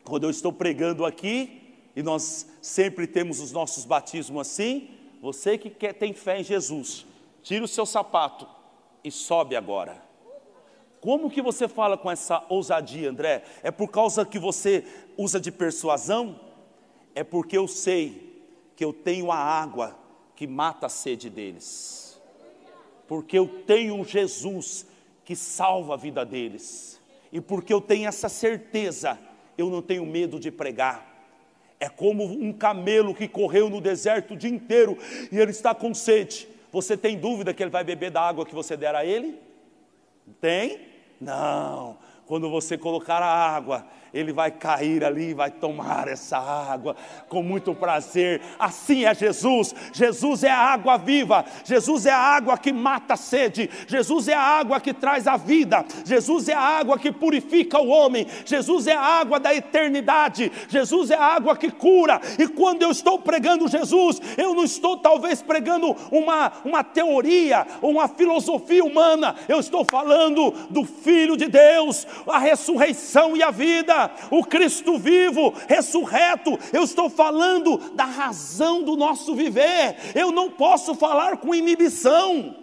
Quando 0.03 0.25
eu 0.25 0.29
estou 0.29 0.51
pregando 0.51 1.05
aqui, 1.05 1.73
e 1.95 2.03
nós 2.03 2.45
sempre 2.61 3.07
temos 3.07 3.39
os 3.39 3.51
nossos 3.51 3.85
batismos 3.85 4.41
assim, 4.41 4.89
você 5.21 5.57
que 5.57 5.69
quer, 5.69 5.93
tem 5.93 6.13
fé 6.13 6.41
em 6.41 6.43
Jesus, 6.43 7.05
tira 7.41 7.63
o 7.63 7.67
seu 7.67 7.85
sapato 7.85 8.45
e 9.03 9.09
sobe 9.09 9.55
agora. 9.55 10.03
Como 10.99 11.29
que 11.29 11.41
você 11.41 11.67
fala 11.67 11.97
com 11.97 12.11
essa 12.11 12.43
ousadia, 12.49 13.09
André? 13.09 13.43
É 13.63 13.71
por 13.71 13.89
causa 13.89 14.25
que 14.25 14.37
você 14.37 14.85
usa 15.17 15.39
de 15.39 15.51
persuasão? 15.51 16.39
É 17.13 17.23
porque 17.23 17.57
eu 17.57 17.67
sei 17.67 18.43
que 18.75 18.83
eu 18.83 18.91
tenho 18.91 19.31
a 19.31 19.37
água 19.37 20.04
que 20.35 20.45
mata 20.45 20.87
a 20.87 20.89
sede 20.89 21.29
deles. 21.29 22.19
Porque 23.07 23.37
eu 23.37 23.47
tenho 23.47 24.03
Jesus 24.03 24.85
que 25.23 25.35
salva 25.35 25.93
a 25.93 25.97
vida 25.97 26.25
deles. 26.25 26.99
E 27.31 27.41
porque 27.41 27.73
eu 27.73 27.81
tenho 27.81 28.07
essa 28.07 28.29
certeza, 28.29 29.19
eu 29.57 29.69
não 29.69 29.81
tenho 29.81 30.05
medo 30.05 30.39
de 30.39 30.51
pregar. 30.51 31.13
É 31.79 31.89
como 31.89 32.23
um 32.23 32.53
camelo 32.53 33.13
que 33.13 33.27
correu 33.27 33.69
no 33.69 33.81
deserto 33.81 34.33
o 34.33 34.37
dia 34.37 34.49
inteiro 34.49 34.97
e 35.31 35.37
ele 35.37 35.51
está 35.51 35.75
com 35.75 35.93
sede. 35.93 36.47
Você 36.71 36.95
tem 36.95 37.17
dúvida 37.17 37.53
que 37.53 37.61
ele 37.61 37.69
vai 37.69 37.83
beber 37.83 38.11
da 38.11 38.21
água 38.21 38.45
que 38.45 38.55
você 38.55 38.75
der 38.75 38.95
a 38.95 39.05
ele? 39.05 39.39
Tem? 40.41 40.79
Não. 41.19 41.97
Quando 42.25 42.49
você 42.49 42.77
colocar 42.77 43.21
a 43.21 43.55
água, 43.55 43.85
ele 44.13 44.31
vai 44.31 44.49
cair 44.49 45.03
ali, 45.03 45.33
vai 45.33 45.51
tomar 45.51 46.07
essa 46.07 46.37
água 46.37 46.95
com 47.27 47.43
muito 47.43 47.75
prazer. 47.75 48.41
Assim 48.57 49.03
é 49.03 49.13
Jesus. 49.13 49.75
Jesus 49.91 50.43
é 50.43 50.49
a 50.49 50.57
água 50.57 50.97
viva. 50.97 51.43
Jesus 51.65 52.05
é 52.05 52.11
a 52.11 52.17
água 52.17 52.57
que 52.57 52.71
mata 52.71 53.15
a 53.15 53.17
sede. 53.17 53.69
Jesus 53.87 54.27
é 54.27 54.33
a 54.33 54.41
água 54.41 54.79
que 54.79 54.93
traz 54.93 55.27
a 55.27 55.35
vida. 55.35 55.85
Jesus 56.05 56.47
é 56.47 56.53
a 56.53 56.61
água 56.61 56.97
que 56.97 57.11
purifica 57.11 57.79
o 57.79 57.89
homem. 57.89 58.25
Jesus 58.45 58.87
é 58.87 58.95
a 58.95 59.01
água 59.01 59.39
da 59.39 59.53
eternidade. 59.53 60.51
Jesus 60.69 61.11
é 61.11 61.15
a 61.15 61.35
água 61.35 61.57
que 61.57 61.69
cura. 61.69 62.21
E 62.39 62.47
quando 62.47 62.83
eu 62.83 62.91
estou 62.91 63.19
pregando 63.19 63.67
Jesus, 63.67 64.21
eu 64.37 64.53
não 64.53 64.63
estou 64.63 64.97
talvez 64.97 65.41
pregando 65.41 65.95
uma, 66.09 66.53
uma 66.63 66.83
teoria 66.83 67.65
uma 67.81 68.07
filosofia 68.07 68.83
humana. 68.83 69.35
Eu 69.47 69.59
estou 69.59 69.83
falando 69.83 70.51
do 70.69 70.83
Filho 70.83 71.37
de 71.37 71.47
Deus, 71.47 72.05
a 72.27 72.37
ressurreição 72.37 73.35
e 73.35 73.43
a 73.43 73.51
vida 73.51 74.11
o 74.31 74.43
Cristo 74.43 74.97
vivo, 74.97 75.53
ressurreto. 75.67 76.57
Eu 76.71 76.83
estou 76.83 77.09
falando 77.09 77.77
da 77.93 78.05
razão 78.05 78.83
do 78.83 78.95
nosso 78.95 79.35
viver. 79.35 79.97
Eu 80.13 80.31
não 80.31 80.49
posso 80.49 80.95
falar 80.95 81.37
com 81.37 81.53
inibição. 81.53 82.55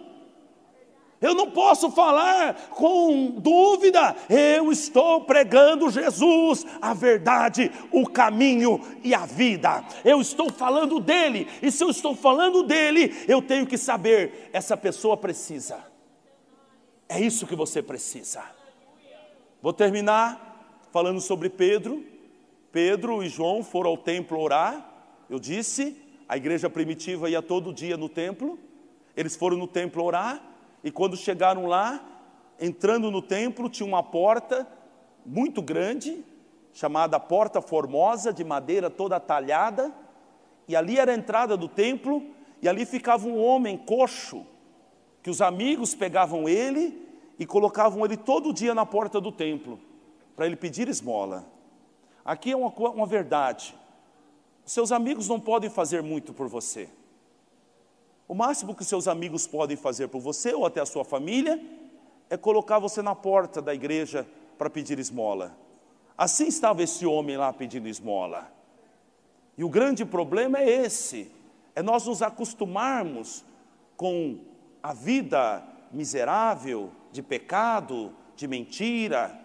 Eu 1.21 1.33
não 1.33 1.49
posso 1.49 1.89
falar 1.89 2.53
com 2.71 3.31
dúvida. 3.37 4.13
Eu 4.29 4.71
estou 4.73 5.21
pregando 5.21 5.89
Jesus, 5.89 6.65
a 6.81 6.93
verdade, 6.93 7.71
o 7.93 8.05
caminho 8.05 8.81
e 9.01 9.15
a 9.15 9.25
vida. 9.25 9.85
Eu 10.03 10.19
estou 10.19 10.51
falando 10.51 10.99
dele. 10.99 11.47
E 11.61 11.71
se 11.71 11.81
eu 11.81 11.89
estou 11.89 12.13
falando 12.13 12.63
dele, 12.63 13.15
eu 13.25 13.41
tenho 13.41 13.65
que 13.65 13.77
saber: 13.77 14.49
essa 14.51 14.75
pessoa 14.75 15.15
precisa. 15.15 15.77
É 17.07 17.21
isso 17.21 17.47
que 17.47 17.55
você 17.55 17.81
precisa. 17.81 18.43
Vou 19.63 19.71
terminar 19.71 20.81
falando 20.91 21.21
sobre 21.21 21.49
Pedro. 21.49 22.03
Pedro 22.69 23.23
e 23.23 23.29
João 23.29 23.63
foram 23.63 23.91
ao 23.91 23.97
templo 23.97 24.37
orar. 24.37 24.85
Eu 25.29 25.39
disse, 25.39 25.95
a 26.27 26.35
igreja 26.35 26.69
primitiva 26.69 27.29
ia 27.29 27.41
todo 27.41 27.73
dia 27.73 27.95
no 27.95 28.09
templo. 28.09 28.59
Eles 29.15 29.37
foram 29.37 29.55
no 29.55 29.65
templo 29.65 30.03
orar. 30.03 30.43
E 30.83 30.91
quando 30.91 31.15
chegaram 31.15 31.65
lá, 31.65 32.05
entrando 32.59 33.09
no 33.09 33.21
templo, 33.21 33.69
tinha 33.69 33.87
uma 33.87 34.03
porta 34.03 34.67
muito 35.25 35.61
grande, 35.61 36.25
chamada 36.73 37.17
Porta 37.17 37.61
Formosa, 37.61 38.33
de 38.33 38.43
madeira 38.43 38.89
toda 38.89 39.17
talhada. 39.17 39.93
E 40.67 40.75
ali 40.75 40.99
era 40.99 41.13
a 41.13 41.15
entrada 41.15 41.55
do 41.55 41.69
templo. 41.69 42.21
E 42.61 42.67
ali 42.67 42.85
ficava 42.85 43.25
um 43.25 43.41
homem 43.41 43.77
coxo, 43.77 44.45
que 45.21 45.29
os 45.29 45.41
amigos 45.41 45.95
pegavam 45.95 46.49
ele 46.49 47.02
e 47.37 47.45
colocavam 47.45 48.05
ele 48.05 48.17
todo 48.17 48.53
dia 48.53 48.75
na 48.75 48.85
porta 48.85 49.19
do 49.19 49.31
templo 49.31 49.79
para 50.35 50.45
ele 50.45 50.55
pedir 50.55 50.87
esmola. 50.87 51.45
Aqui 52.23 52.51
é 52.51 52.55
uma, 52.55 52.69
uma 52.69 53.05
verdade. 53.05 53.75
Seus 54.65 54.91
amigos 54.91 55.27
não 55.27 55.39
podem 55.39 55.69
fazer 55.69 56.01
muito 56.01 56.33
por 56.33 56.47
você. 56.47 56.89
O 58.27 58.33
máximo 58.33 58.73
que 58.73 58.85
seus 58.85 59.07
amigos 59.07 59.45
podem 59.45 59.75
fazer 59.75 60.07
por 60.07 60.21
você 60.21 60.53
ou 60.53 60.65
até 60.65 60.79
a 60.79 60.85
sua 60.85 61.03
família 61.03 61.61
é 62.29 62.37
colocar 62.37 62.79
você 62.79 63.01
na 63.01 63.13
porta 63.13 63.61
da 63.61 63.73
igreja 63.73 64.27
para 64.57 64.69
pedir 64.69 64.97
esmola. 64.97 65.55
Assim 66.17 66.47
estava 66.47 66.81
esse 66.81 67.05
homem 67.05 67.35
lá 67.35 67.51
pedindo 67.51 67.87
esmola. 67.87 68.51
E 69.57 69.63
o 69.63 69.69
grande 69.69 70.05
problema 70.05 70.59
é 70.59 70.69
esse: 70.69 71.29
é 71.75 71.81
nós 71.81 72.07
nos 72.07 72.21
acostumarmos 72.21 73.43
com 73.97 74.39
a 74.81 74.93
vida 74.93 75.63
miserável, 75.91 76.89
de 77.13 77.21
pecado, 77.21 78.11
de 78.35 78.47
mentira, 78.47 79.39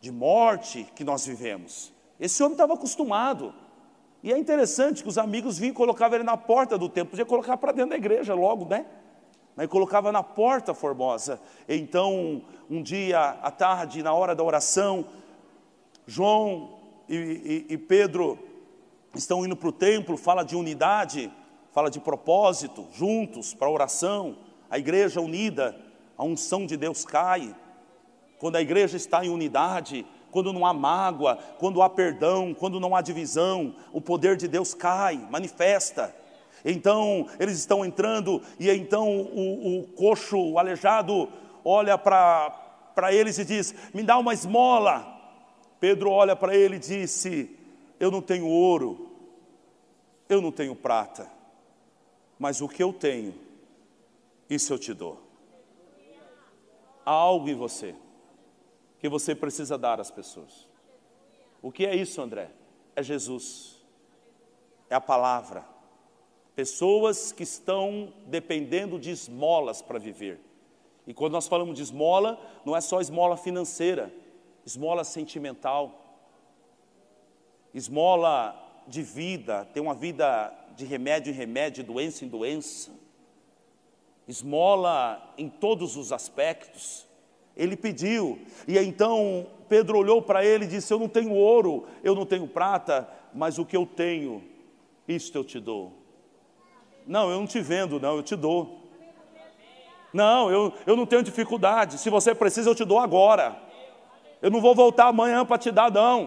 de 0.00 0.10
morte 0.10 0.86
que 0.94 1.04
nós 1.04 1.26
vivemos. 1.26 1.92
Esse 2.18 2.42
homem 2.42 2.52
estava 2.52 2.74
acostumado. 2.74 3.52
E 4.22 4.32
é 4.32 4.38
interessante 4.38 5.02
que 5.02 5.08
os 5.08 5.18
amigos 5.18 5.58
vinham 5.58 5.72
e 5.72 5.74
colocavam 5.74 6.16
ele 6.16 6.24
na 6.24 6.36
porta 6.36 6.78
do 6.78 6.88
templo, 6.88 7.10
podia 7.10 7.26
colocar 7.26 7.56
para 7.56 7.72
dentro 7.72 7.90
da 7.90 7.96
igreja 7.96 8.34
logo, 8.34 8.66
né? 8.66 8.86
Aí 9.56 9.66
colocava 9.66 10.12
na 10.12 10.22
porta 10.22 10.72
formosa. 10.72 11.40
Então, 11.68 12.42
um 12.70 12.82
dia 12.82 13.18
à 13.42 13.50
tarde, 13.50 14.02
na 14.02 14.12
hora 14.12 14.34
da 14.34 14.44
oração, 14.44 15.04
João 16.06 16.78
e, 17.08 17.66
e, 17.68 17.74
e 17.74 17.78
Pedro 17.78 18.38
estão 19.14 19.44
indo 19.44 19.56
para 19.56 19.68
o 19.68 19.72
templo, 19.72 20.16
fala 20.16 20.44
de 20.44 20.54
unidade, 20.54 21.30
fala 21.72 21.90
de 21.90 21.98
propósito, 21.98 22.86
juntos 22.92 23.52
para 23.52 23.66
a 23.66 23.70
oração, 23.70 24.36
a 24.70 24.78
igreja 24.78 25.20
unida, 25.20 25.89
a 26.20 26.22
unção 26.22 26.66
de 26.66 26.76
Deus 26.76 27.02
cai. 27.02 27.56
Quando 28.38 28.56
a 28.56 28.60
igreja 28.60 28.94
está 28.94 29.24
em 29.24 29.30
unidade, 29.30 30.04
quando 30.30 30.52
não 30.52 30.66
há 30.66 30.74
mágoa, 30.74 31.36
quando 31.58 31.80
há 31.80 31.88
perdão, 31.88 32.52
quando 32.52 32.78
não 32.78 32.94
há 32.94 33.00
divisão, 33.00 33.74
o 33.90 34.02
poder 34.02 34.36
de 34.36 34.46
Deus 34.46 34.74
cai, 34.74 35.16
manifesta. 35.30 36.14
Então 36.62 37.26
eles 37.38 37.56
estão 37.58 37.82
entrando, 37.82 38.42
e 38.58 38.70
então 38.70 39.08
o, 39.08 39.80
o 39.80 39.86
coxo, 39.94 40.38
o 40.38 40.58
aleijado, 40.58 41.26
olha 41.64 41.96
para 41.96 43.10
eles 43.10 43.38
e 43.38 43.44
diz: 43.46 43.74
Me 43.94 44.02
dá 44.02 44.18
uma 44.18 44.34
esmola. 44.34 45.18
Pedro 45.80 46.10
olha 46.10 46.36
para 46.36 46.54
ele 46.54 46.76
e 46.76 46.80
disse: 46.80 47.56
Eu 47.98 48.10
não 48.10 48.20
tenho 48.20 48.46
ouro, 48.46 49.10
eu 50.28 50.42
não 50.42 50.52
tenho 50.52 50.76
prata, 50.76 51.30
mas 52.38 52.60
o 52.60 52.68
que 52.68 52.82
eu 52.82 52.92
tenho, 52.92 53.34
isso 54.50 54.70
eu 54.70 54.78
te 54.78 54.92
dou. 54.92 55.29
Algo 57.04 57.48
em 57.48 57.54
você 57.54 57.94
que 59.00 59.08
você 59.08 59.34
precisa 59.34 59.78
dar 59.78 59.98
às 59.98 60.10
pessoas. 60.10 60.68
O 61.62 61.72
que 61.72 61.86
é 61.86 61.96
isso, 61.96 62.20
André? 62.20 62.50
É 62.94 63.02
Jesus, 63.02 63.82
é 64.88 64.94
a 64.94 65.00
palavra. 65.00 65.64
Pessoas 66.54 67.32
que 67.32 67.42
estão 67.42 68.12
dependendo 68.26 68.98
de 68.98 69.10
esmolas 69.10 69.80
para 69.80 69.98
viver. 69.98 70.38
E 71.06 71.14
quando 71.14 71.32
nós 71.32 71.48
falamos 71.48 71.76
de 71.76 71.82
esmola, 71.82 72.38
não 72.64 72.76
é 72.76 72.80
só 72.80 73.00
esmola 73.00 73.36
financeira, 73.36 74.12
esmola 74.64 75.02
sentimental, 75.02 76.18
esmola 77.72 78.54
de 78.86 79.02
vida, 79.02 79.64
ter 79.72 79.80
uma 79.80 79.94
vida 79.94 80.52
de 80.76 80.84
remédio 80.84 81.32
em 81.32 81.36
remédio, 81.36 81.82
doença 81.82 82.24
em 82.24 82.28
doença, 82.28 82.90
esmola 84.30 85.34
em 85.36 85.48
todos 85.48 85.96
os 85.96 86.12
aspectos. 86.12 87.06
Ele 87.56 87.76
pediu, 87.76 88.38
e 88.66 88.78
então 88.78 89.46
Pedro 89.68 89.98
olhou 89.98 90.22
para 90.22 90.44
ele 90.44 90.64
e 90.64 90.68
disse: 90.68 90.92
Eu 90.92 90.98
não 90.98 91.08
tenho 91.08 91.32
ouro, 91.32 91.86
eu 92.02 92.14
não 92.14 92.24
tenho 92.24 92.46
prata, 92.46 93.08
mas 93.34 93.58
o 93.58 93.66
que 93.66 93.76
eu 93.76 93.84
tenho, 93.84 94.42
isto 95.06 95.36
eu 95.36 95.44
te 95.44 95.60
dou. 95.60 95.92
Não, 97.06 97.30
eu 97.30 97.38
não 97.38 97.46
te 97.46 97.60
vendo, 97.60 98.00
não, 98.00 98.16
eu 98.16 98.22
te 98.22 98.36
dou. 98.36 98.78
Não, 100.12 100.50
eu, 100.50 100.72
eu 100.86 100.96
não 100.96 101.06
tenho 101.06 101.22
dificuldade. 101.22 101.98
Se 101.98 102.10
você 102.10 102.34
precisa, 102.34 102.70
eu 102.70 102.74
te 102.74 102.84
dou 102.84 102.98
agora. 102.98 103.56
Eu 104.42 104.50
não 104.50 104.60
vou 104.60 104.74
voltar 104.74 105.06
amanhã 105.06 105.44
para 105.44 105.58
te 105.58 105.70
dar, 105.70 105.90
não. 105.90 106.26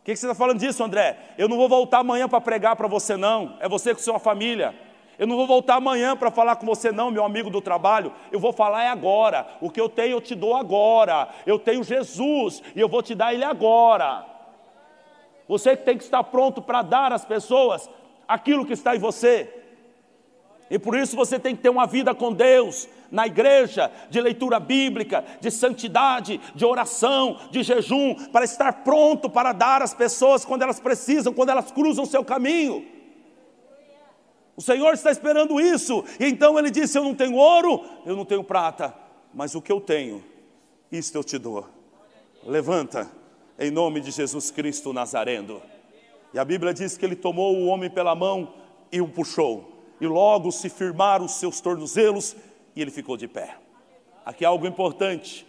O 0.00 0.04
que, 0.04 0.12
que 0.12 0.16
você 0.16 0.26
está 0.26 0.34
falando 0.34 0.60
disso, 0.60 0.82
André? 0.84 1.34
Eu 1.36 1.48
não 1.48 1.56
vou 1.56 1.68
voltar 1.68 1.98
amanhã 1.98 2.28
para 2.28 2.40
pregar 2.40 2.76
para 2.76 2.86
você, 2.86 3.16
não. 3.16 3.56
É 3.60 3.68
você 3.68 3.92
com 3.94 4.00
sua 4.00 4.18
família. 4.18 4.85
Eu 5.18 5.26
não 5.26 5.36
vou 5.36 5.46
voltar 5.46 5.76
amanhã 5.76 6.14
para 6.16 6.30
falar 6.30 6.56
com 6.56 6.66
você, 6.66 6.92
não, 6.92 7.10
meu 7.10 7.24
amigo 7.24 7.48
do 7.48 7.60
trabalho. 7.60 8.12
Eu 8.30 8.38
vou 8.38 8.52
falar 8.52 8.84
é 8.84 8.88
agora. 8.88 9.46
O 9.60 9.70
que 9.70 9.80
eu 9.80 9.88
tenho, 9.88 10.12
eu 10.12 10.20
te 10.20 10.34
dou 10.34 10.54
agora. 10.54 11.28
Eu 11.46 11.58
tenho 11.58 11.82
Jesus 11.82 12.62
e 12.74 12.80
eu 12.80 12.88
vou 12.88 13.02
te 13.02 13.14
dar 13.14 13.32
Ele 13.32 13.44
agora. 13.44 14.26
Você 15.48 15.76
que 15.76 15.84
tem 15.84 15.96
que 15.96 16.04
estar 16.04 16.22
pronto 16.24 16.60
para 16.60 16.82
dar 16.82 17.12
às 17.12 17.24
pessoas 17.24 17.88
aquilo 18.28 18.66
que 18.66 18.72
está 18.74 18.94
em 18.94 18.98
você. 18.98 19.52
E 20.68 20.78
por 20.78 20.96
isso 20.98 21.16
você 21.16 21.38
tem 21.38 21.54
que 21.54 21.62
ter 21.62 21.68
uma 21.68 21.86
vida 21.86 22.12
com 22.12 22.32
Deus, 22.32 22.88
na 23.10 23.26
igreja, 23.26 23.90
de 24.10 24.20
leitura 24.20 24.58
bíblica, 24.58 25.24
de 25.40 25.50
santidade, 25.50 26.40
de 26.54 26.64
oração, 26.64 27.38
de 27.52 27.62
jejum, 27.62 28.14
para 28.32 28.44
estar 28.44 28.72
pronto 28.82 29.30
para 29.30 29.52
dar 29.52 29.80
às 29.80 29.94
pessoas 29.94 30.44
quando 30.44 30.62
elas 30.62 30.80
precisam, 30.80 31.32
quando 31.32 31.50
elas 31.50 31.70
cruzam 31.70 32.02
o 32.02 32.08
seu 32.08 32.24
caminho. 32.24 32.95
O 34.56 34.62
Senhor 34.62 34.94
está 34.94 35.10
esperando 35.10 35.60
isso, 35.60 36.02
e 36.18 36.24
então 36.24 36.58
ele 36.58 36.70
disse: 36.70 36.96
Eu 36.96 37.04
não 37.04 37.14
tenho 37.14 37.34
ouro, 37.34 37.84
eu 38.06 38.16
não 38.16 38.24
tenho 38.24 38.42
prata, 38.42 38.94
mas 39.34 39.54
o 39.54 39.60
que 39.60 39.70
eu 39.70 39.80
tenho, 39.80 40.24
isto 40.90 41.16
eu 41.16 41.22
te 41.22 41.36
dou. 41.36 41.66
Levanta, 42.42 43.10
em 43.58 43.70
nome 43.70 44.00
de 44.00 44.10
Jesus 44.10 44.50
Cristo 44.50 44.92
Nazareno. 44.92 45.60
E 46.32 46.38
a 46.38 46.44
Bíblia 46.44 46.72
diz 46.72 46.96
que 46.96 47.04
ele 47.04 47.16
tomou 47.16 47.56
o 47.56 47.66
homem 47.66 47.90
pela 47.90 48.14
mão 48.14 48.54
e 48.90 49.00
o 49.00 49.08
puxou 49.08 49.76
e 50.00 50.06
logo 50.06 50.50
se 50.52 50.68
firmaram 50.68 51.24
os 51.24 51.32
seus 51.32 51.60
tornozelos 51.60 52.36
e 52.74 52.82
ele 52.82 52.90
ficou 52.90 53.16
de 53.16 53.26
pé. 53.26 53.56
Aqui 54.24 54.44
é 54.44 54.48
algo 54.48 54.66
importante. 54.66 55.46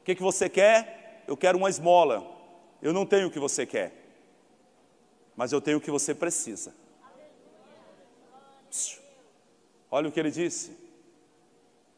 O 0.00 0.04
que, 0.04 0.14
que 0.14 0.22
você 0.22 0.48
quer? 0.48 1.24
Eu 1.26 1.36
quero 1.36 1.58
uma 1.58 1.68
esmola. 1.68 2.26
Eu 2.80 2.92
não 2.92 3.04
tenho 3.04 3.28
o 3.28 3.30
que 3.30 3.38
você 3.38 3.66
quer, 3.66 3.92
mas 5.36 5.52
eu 5.52 5.60
tenho 5.60 5.76
o 5.76 5.80
que 5.80 5.90
você 5.90 6.14
precisa. 6.14 6.74
Olha 9.90 10.08
o 10.08 10.12
que 10.12 10.20
ele 10.20 10.30
disse. 10.30 10.76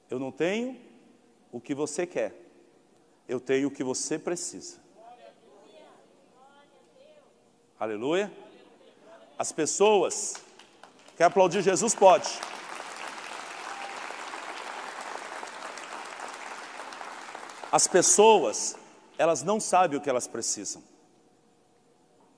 Eu 0.09 0.18
não 0.18 0.31
tenho 0.31 0.81
o 1.50 1.61
que 1.61 1.74
você 1.74 2.07
quer, 2.07 2.35
eu 3.28 3.40
tenho 3.40 3.68
o 3.68 3.70
que 3.70 3.85
você 3.85 4.18
precisa. 4.18 4.81
Aleluia. 7.78 8.33
As 9.38 9.50
pessoas 9.50 10.40
Quer 11.16 11.24
aplaudir 11.24 11.62
Jesus? 11.62 11.94
Pode. 11.94 12.28
As 17.70 17.87
pessoas, 17.87 18.76
elas 19.16 19.42
não 19.42 19.61
sabem 19.61 19.98
o 19.98 20.00
que 20.00 20.11
elas 20.11 20.26
precisam, 20.26 20.83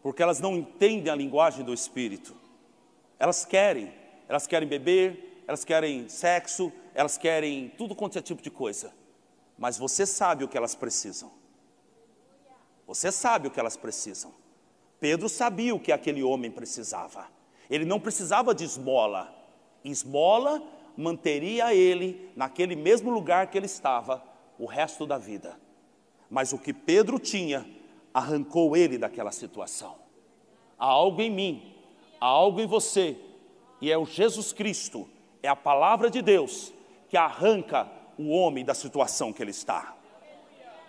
porque 0.02 0.22
elas 0.22 0.38
não 0.38 0.54
entendem 0.54 1.12
a 1.12 1.16
linguagem 1.16 1.64
do 1.64 1.72
Espírito. 1.72 2.36
Elas 3.18 3.44
querem, 3.44 3.92
elas 4.28 4.46
querem 4.46 4.68
beber, 4.68 5.33
elas 5.46 5.64
querem 5.64 6.08
sexo, 6.08 6.72
elas 6.94 7.18
querem 7.18 7.68
tudo 7.76 7.94
quanto 7.94 8.18
é 8.18 8.22
tipo 8.22 8.42
de 8.42 8.50
coisa, 8.50 8.92
mas 9.58 9.78
você 9.78 10.06
sabe 10.06 10.44
o 10.44 10.48
que 10.48 10.56
elas 10.56 10.74
precisam. 10.74 11.30
Você 12.86 13.10
sabe 13.10 13.48
o 13.48 13.50
que 13.50 13.60
elas 13.60 13.76
precisam. 13.76 14.32
Pedro 15.00 15.28
sabia 15.28 15.74
o 15.74 15.80
que 15.80 15.92
aquele 15.92 16.22
homem 16.22 16.50
precisava. 16.50 17.26
Ele 17.68 17.84
não 17.84 17.98
precisava 17.98 18.54
de 18.54 18.64
esmola. 18.64 19.34
Esmola 19.82 20.62
manteria 20.96 21.74
ele 21.74 22.30
naquele 22.36 22.76
mesmo 22.76 23.10
lugar 23.10 23.48
que 23.48 23.58
ele 23.58 23.66
estava 23.66 24.22
o 24.58 24.66
resto 24.66 25.06
da 25.06 25.18
vida. 25.18 25.58
Mas 26.30 26.52
o 26.52 26.58
que 26.58 26.72
Pedro 26.72 27.18
tinha 27.18 27.66
arrancou 28.12 28.76
ele 28.76 28.96
daquela 28.96 29.32
situação. 29.32 29.96
Há 30.78 30.86
algo 30.86 31.20
em 31.20 31.30
mim, 31.30 31.74
há 32.20 32.26
algo 32.26 32.60
em 32.60 32.66
você, 32.66 33.16
e 33.80 33.90
é 33.90 33.98
o 33.98 34.06
Jesus 34.06 34.52
Cristo, 34.52 35.08
é 35.44 35.48
a 35.48 35.54
palavra 35.54 36.08
de 36.10 36.22
Deus 36.22 36.72
que 37.08 37.18
arranca 37.18 37.86
o 38.18 38.30
homem 38.30 38.64
da 38.64 38.72
situação 38.72 39.30
que 39.30 39.42
ele 39.42 39.50
está. 39.50 39.94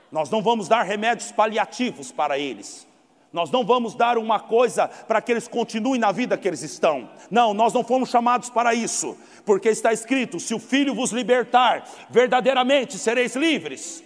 Nós 0.09 0.29
não 0.29 0.41
vamos 0.41 0.69
dar 0.69 0.83
remédios 0.83 1.29
paliativos 1.29 2.09
para 2.11 2.39
eles. 2.39 2.87
Nós 3.33 3.51
não 3.51 3.65
vamos 3.65 3.95
dar 3.95 4.17
uma 4.17 4.39
coisa 4.39 4.87
para 4.87 5.21
que 5.21 5.29
eles 5.29 5.45
continuem 5.45 5.99
na 5.99 6.13
vida 6.13 6.37
que 6.37 6.47
eles 6.47 6.61
estão. 6.61 7.09
Não, 7.29 7.53
nós 7.53 7.73
não 7.73 7.83
fomos 7.83 8.09
chamados 8.09 8.49
para 8.49 8.73
isso, 8.73 9.17
porque 9.45 9.67
está 9.67 9.91
escrito: 9.91 10.39
se 10.39 10.53
o 10.53 10.59
Filho 10.59 10.95
vos 10.95 11.11
libertar, 11.11 11.83
verdadeiramente 12.09 12.97
sereis 12.97 13.35
livres. 13.35 14.05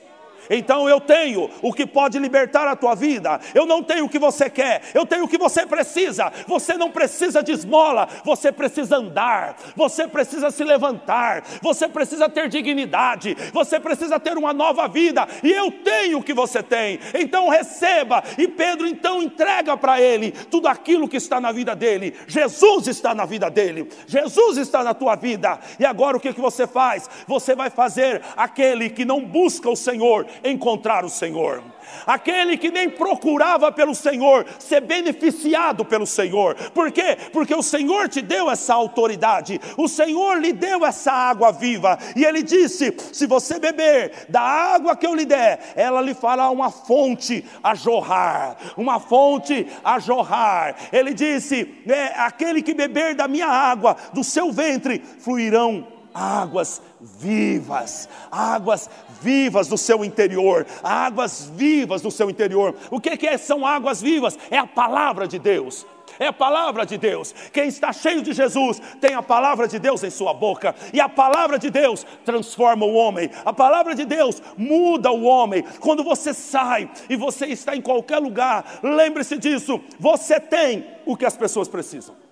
Então 0.49 0.89
eu 0.89 0.99
tenho 0.99 1.49
o 1.61 1.73
que 1.73 1.85
pode 1.85 2.17
libertar 2.19 2.67
a 2.67 2.75
tua 2.75 2.95
vida. 2.95 3.39
Eu 3.53 3.65
não 3.65 3.83
tenho 3.83 4.05
o 4.05 4.09
que 4.09 4.19
você 4.19 4.49
quer, 4.49 4.81
eu 4.93 5.05
tenho 5.05 5.25
o 5.25 5.27
que 5.27 5.37
você 5.37 5.65
precisa. 5.65 6.31
Você 6.47 6.75
não 6.75 6.91
precisa 6.91 7.43
de 7.43 7.51
esmola, 7.51 8.07
você 8.23 8.51
precisa 8.51 8.97
andar, 8.97 9.57
você 9.75 10.07
precisa 10.07 10.51
se 10.51 10.63
levantar, 10.63 11.43
você 11.61 11.87
precisa 11.87 12.27
ter 12.29 12.49
dignidade, 12.49 13.35
você 13.53 13.79
precisa 13.79 14.19
ter 14.19 14.37
uma 14.37 14.53
nova 14.53 14.87
vida. 14.87 15.27
E 15.43 15.51
eu 15.51 15.71
tenho 15.71 16.19
o 16.19 16.23
que 16.23 16.33
você 16.33 16.63
tem. 16.63 16.99
Então 17.13 17.49
receba. 17.49 18.23
E 18.37 18.47
Pedro 18.47 18.87
então 18.87 19.21
entrega 19.21 19.77
para 19.77 20.01
ele 20.01 20.31
tudo 20.31 20.67
aquilo 20.67 21.07
que 21.07 21.17
está 21.17 21.39
na 21.39 21.51
vida 21.51 21.75
dele. 21.75 22.15
Jesus 22.27 22.87
está 22.87 23.13
na 23.13 23.25
vida 23.25 23.49
dele. 23.49 23.89
Jesus 24.07 24.57
está 24.57 24.83
na 24.83 24.93
tua 24.93 25.15
vida. 25.15 25.59
E 25.79 25.85
agora 25.85 26.17
o 26.17 26.19
que, 26.19 26.33
que 26.33 26.41
você 26.41 26.65
faz? 26.67 27.09
Você 27.27 27.55
vai 27.55 27.69
fazer 27.69 28.21
aquele 28.35 28.89
que 28.89 29.05
não 29.05 29.23
busca 29.23 29.69
o 29.69 29.75
Senhor, 29.75 30.25
encontrar 30.43 31.05
o 31.05 31.09
Senhor. 31.09 31.63
Aquele 32.05 32.57
que 32.57 32.71
nem 32.71 32.89
procurava 32.89 33.71
pelo 33.71 33.95
Senhor 33.95 34.45
ser 34.57 34.81
beneficiado 34.81 35.83
pelo 35.83 36.05
Senhor. 36.05 36.55
Por 36.71 36.91
quê? 36.91 37.17
Porque 37.31 37.53
o 37.53 37.63
Senhor 37.63 38.07
te 38.07 38.21
deu 38.21 38.49
essa 38.49 38.73
autoridade, 38.73 39.59
o 39.77 39.87
Senhor 39.87 40.39
lhe 40.39 40.53
deu 40.53 40.85
essa 40.85 41.11
água 41.11 41.51
viva, 41.51 41.97
e 42.15 42.23
Ele 42.23 42.43
disse: 42.43 42.95
se 43.11 43.25
você 43.25 43.59
beber 43.59 44.27
da 44.29 44.41
água 44.41 44.95
que 44.95 45.05
eu 45.05 45.15
lhe 45.15 45.25
der, 45.25 45.73
ela 45.75 46.01
lhe 46.01 46.13
fará 46.13 46.49
uma 46.49 46.71
fonte 46.71 47.43
a 47.63 47.75
jorrar, 47.75 48.57
uma 48.77 48.99
fonte 48.99 49.67
a 49.83 49.99
jorrar. 49.99 50.75
Ele 50.91 51.13
disse: 51.13 51.75
é, 51.87 52.19
aquele 52.19 52.61
que 52.61 52.73
beber 52.73 53.15
da 53.15 53.27
minha 53.27 53.47
água, 53.47 53.95
do 54.13 54.23
seu 54.23 54.51
ventre, 54.51 55.03
fluirão 55.19 55.99
águas 56.13 56.81
vivas, 56.99 58.09
águas 58.31 58.89
vivas 59.21 59.67
do 59.67 59.77
seu 59.77 60.03
interior, 60.03 60.65
águas 60.83 61.51
vivas 61.55 62.01
do 62.01 62.11
seu 62.11 62.29
interior. 62.29 62.75
O 62.89 62.99
que, 62.99 63.15
que 63.17 63.27
é, 63.27 63.37
são 63.37 63.65
águas 63.65 64.01
vivas? 64.01 64.37
É 64.49 64.57
a 64.57 64.67
palavra 64.67 65.27
de 65.27 65.39
Deus. 65.39 65.85
É 66.19 66.27
a 66.27 66.33
palavra 66.33 66.85
de 66.85 66.97
Deus. 66.97 67.33
Quem 67.53 67.67
está 67.67 67.93
cheio 67.93 68.21
de 68.21 68.33
Jesus 68.33 68.81
tem 68.99 69.13
a 69.13 69.21
palavra 69.21 69.67
de 69.67 69.79
Deus 69.79 70.03
em 70.03 70.09
sua 70.09 70.33
boca. 70.33 70.75
E 70.93 70.99
a 70.99 71.07
palavra 71.07 71.57
de 71.57 71.69
Deus 71.69 72.05
transforma 72.25 72.85
o 72.85 72.93
homem. 72.93 73.29
A 73.45 73.53
palavra 73.53 73.95
de 73.95 74.05
Deus 74.05 74.41
muda 74.57 75.11
o 75.11 75.23
homem. 75.23 75.63
Quando 75.79 76.03
você 76.03 76.33
sai 76.33 76.89
e 77.09 77.15
você 77.15 77.45
está 77.47 77.75
em 77.75 77.81
qualquer 77.81 78.19
lugar, 78.19 78.79
lembre-se 78.83 79.37
disso. 79.37 79.79
Você 79.97 80.39
tem 80.39 80.87
o 81.05 81.15
que 81.15 81.25
as 81.25 81.37
pessoas 81.37 81.69
precisam. 81.69 82.28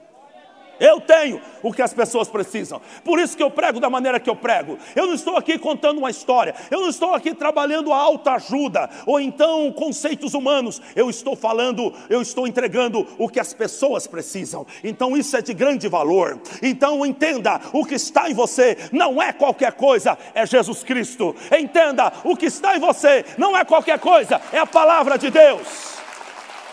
Eu 0.80 1.02
tenho 1.02 1.42
o 1.64 1.74
que 1.74 1.82
as 1.82 1.94
pessoas 1.94 2.28
precisam. 2.28 2.82
Por 3.04 3.20
isso 3.20 3.36
que 3.36 3.44
eu 3.44 3.50
prego 3.50 3.80
da 3.80 3.90
maneira 3.90 4.20
que 4.20 4.30
eu 4.30 4.36
prego. 4.36 4.78
Eu 4.96 5.08
não 5.08 5.14
estou 5.14 5.36
aqui 5.36 5.58
contando 5.58 5.98
uma 5.98 6.10
história. 6.10 6.56
Eu 6.70 6.82
não 6.82 6.90
estou 6.90 7.14
aqui 7.14 7.34
trabalhando 7.34 7.92
a 7.92 7.98
alta 7.98 8.34
ajuda 8.34 8.90
ou 9.06 9.20
então 9.20 9.72
conceitos 9.72 10.34
humanos. 10.34 10.82
Eu 10.96 11.10
estou 11.10 11.36
falando, 11.36 11.94
eu 12.10 12.22
estou 12.22 12.48
entregando 12.48 13.08
o 13.18 13.28
que 13.28 13.40
as 13.40 13.54
pessoas 13.54 14.08
precisam. 14.08 14.66
Então 14.84 15.18
isso 15.18 15.36
é 15.36 15.42
de 15.42 15.54
grande 15.54 15.88
valor. 15.88 16.40
Então 16.62 17.06
entenda, 17.06 17.60
o 17.74 17.86
que 17.86 17.96
está 17.96 18.30
em 18.30 18.34
você 18.34 18.78
não 18.92 19.22
é 19.22 19.34
qualquer 19.34 19.74
coisa, 19.74 20.18
é 20.34 20.46
Jesus 20.46 20.84
Cristo. 20.84 21.36
Entenda, 21.58 22.12
o 22.24 22.36
que 22.36 22.46
está 22.46 22.76
em 22.76 22.80
você 22.80 23.26
não 23.38 23.58
é 23.58 23.66
qualquer 23.66 24.00
coisa, 24.00 24.42
é 24.52 24.60
a 24.60 24.66
palavra 24.66 25.18
de 25.18 25.30
Deus. 25.30 25.98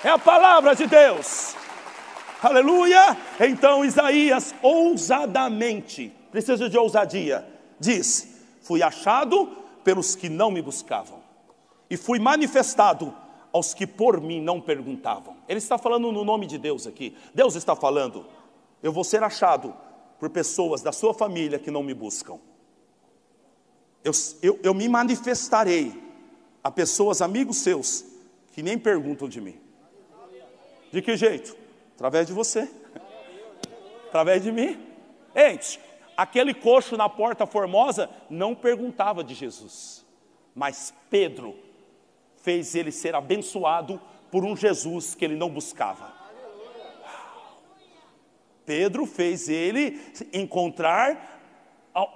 É 0.02 0.10
a 0.10 0.18
palavra 0.18 0.74
de 0.74 0.86
Deus 0.86 1.54
aleluia. 2.46 3.16
Então 3.40 3.84
Isaías, 3.84 4.54
ousadamente, 4.62 6.12
precisa 6.30 6.68
de 6.68 6.78
ousadia, 6.78 7.46
diz: 7.78 8.28
Fui 8.62 8.82
achado 8.82 9.46
pelos 9.82 10.14
que 10.14 10.28
não 10.28 10.50
me 10.50 10.62
buscavam, 10.62 11.20
e 11.88 11.96
fui 11.96 12.18
manifestado 12.18 13.14
aos 13.52 13.72
que 13.72 13.86
por 13.86 14.20
mim 14.20 14.40
não 14.40 14.60
perguntavam. 14.60 15.36
Ele 15.48 15.58
está 15.58 15.78
falando 15.78 16.10
no 16.10 16.24
nome 16.24 16.46
de 16.46 16.58
Deus 16.58 16.86
aqui. 16.86 17.16
Deus 17.34 17.54
está 17.54 17.76
falando: 17.76 18.26
Eu 18.82 18.92
vou 18.92 19.04
ser 19.04 19.22
achado 19.22 19.74
por 20.18 20.30
pessoas 20.30 20.82
da 20.82 20.92
sua 20.92 21.14
família 21.14 21.58
que 21.58 21.70
não 21.70 21.82
me 21.82 21.94
buscam. 21.94 22.38
Eu, 24.02 24.12
eu, 24.42 24.60
eu 24.62 24.74
me 24.74 24.88
manifestarei 24.88 26.02
a 26.62 26.70
pessoas, 26.70 27.22
amigos 27.22 27.58
seus, 27.58 28.04
que 28.52 28.62
nem 28.62 28.78
perguntam 28.78 29.28
de 29.28 29.40
mim. 29.40 29.58
De 30.92 31.02
que 31.02 31.16
jeito? 31.16 31.63
Através 31.94 32.26
de 32.26 32.32
você. 32.32 32.70
Através 34.08 34.42
de 34.42 34.52
mim. 34.52 34.78
Gente, 35.34 35.80
aquele 36.16 36.54
coxo 36.54 36.96
na 36.96 37.08
porta 37.08 37.46
formosa 37.46 38.10
não 38.28 38.54
perguntava 38.54 39.24
de 39.24 39.34
Jesus. 39.34 40.04
Mas 40.54 40.94
Pedro 41.10 41.56
fez 42.36 42.74
ele 42.74 42.92
ser 42.92 43.14
abençoado 43.14 44.00
por 44.30 44.44
um 44.44 44.56
Jesus 44.56 45.14
que 45.14 45.24
ele 45.24 45.36
não 45.36 45.48
buscava. 45.48 46.12
Pedro 48.66 49.06
fez 49.06 49.48
ele 49.48 50.00
encontrar 50.32 51.40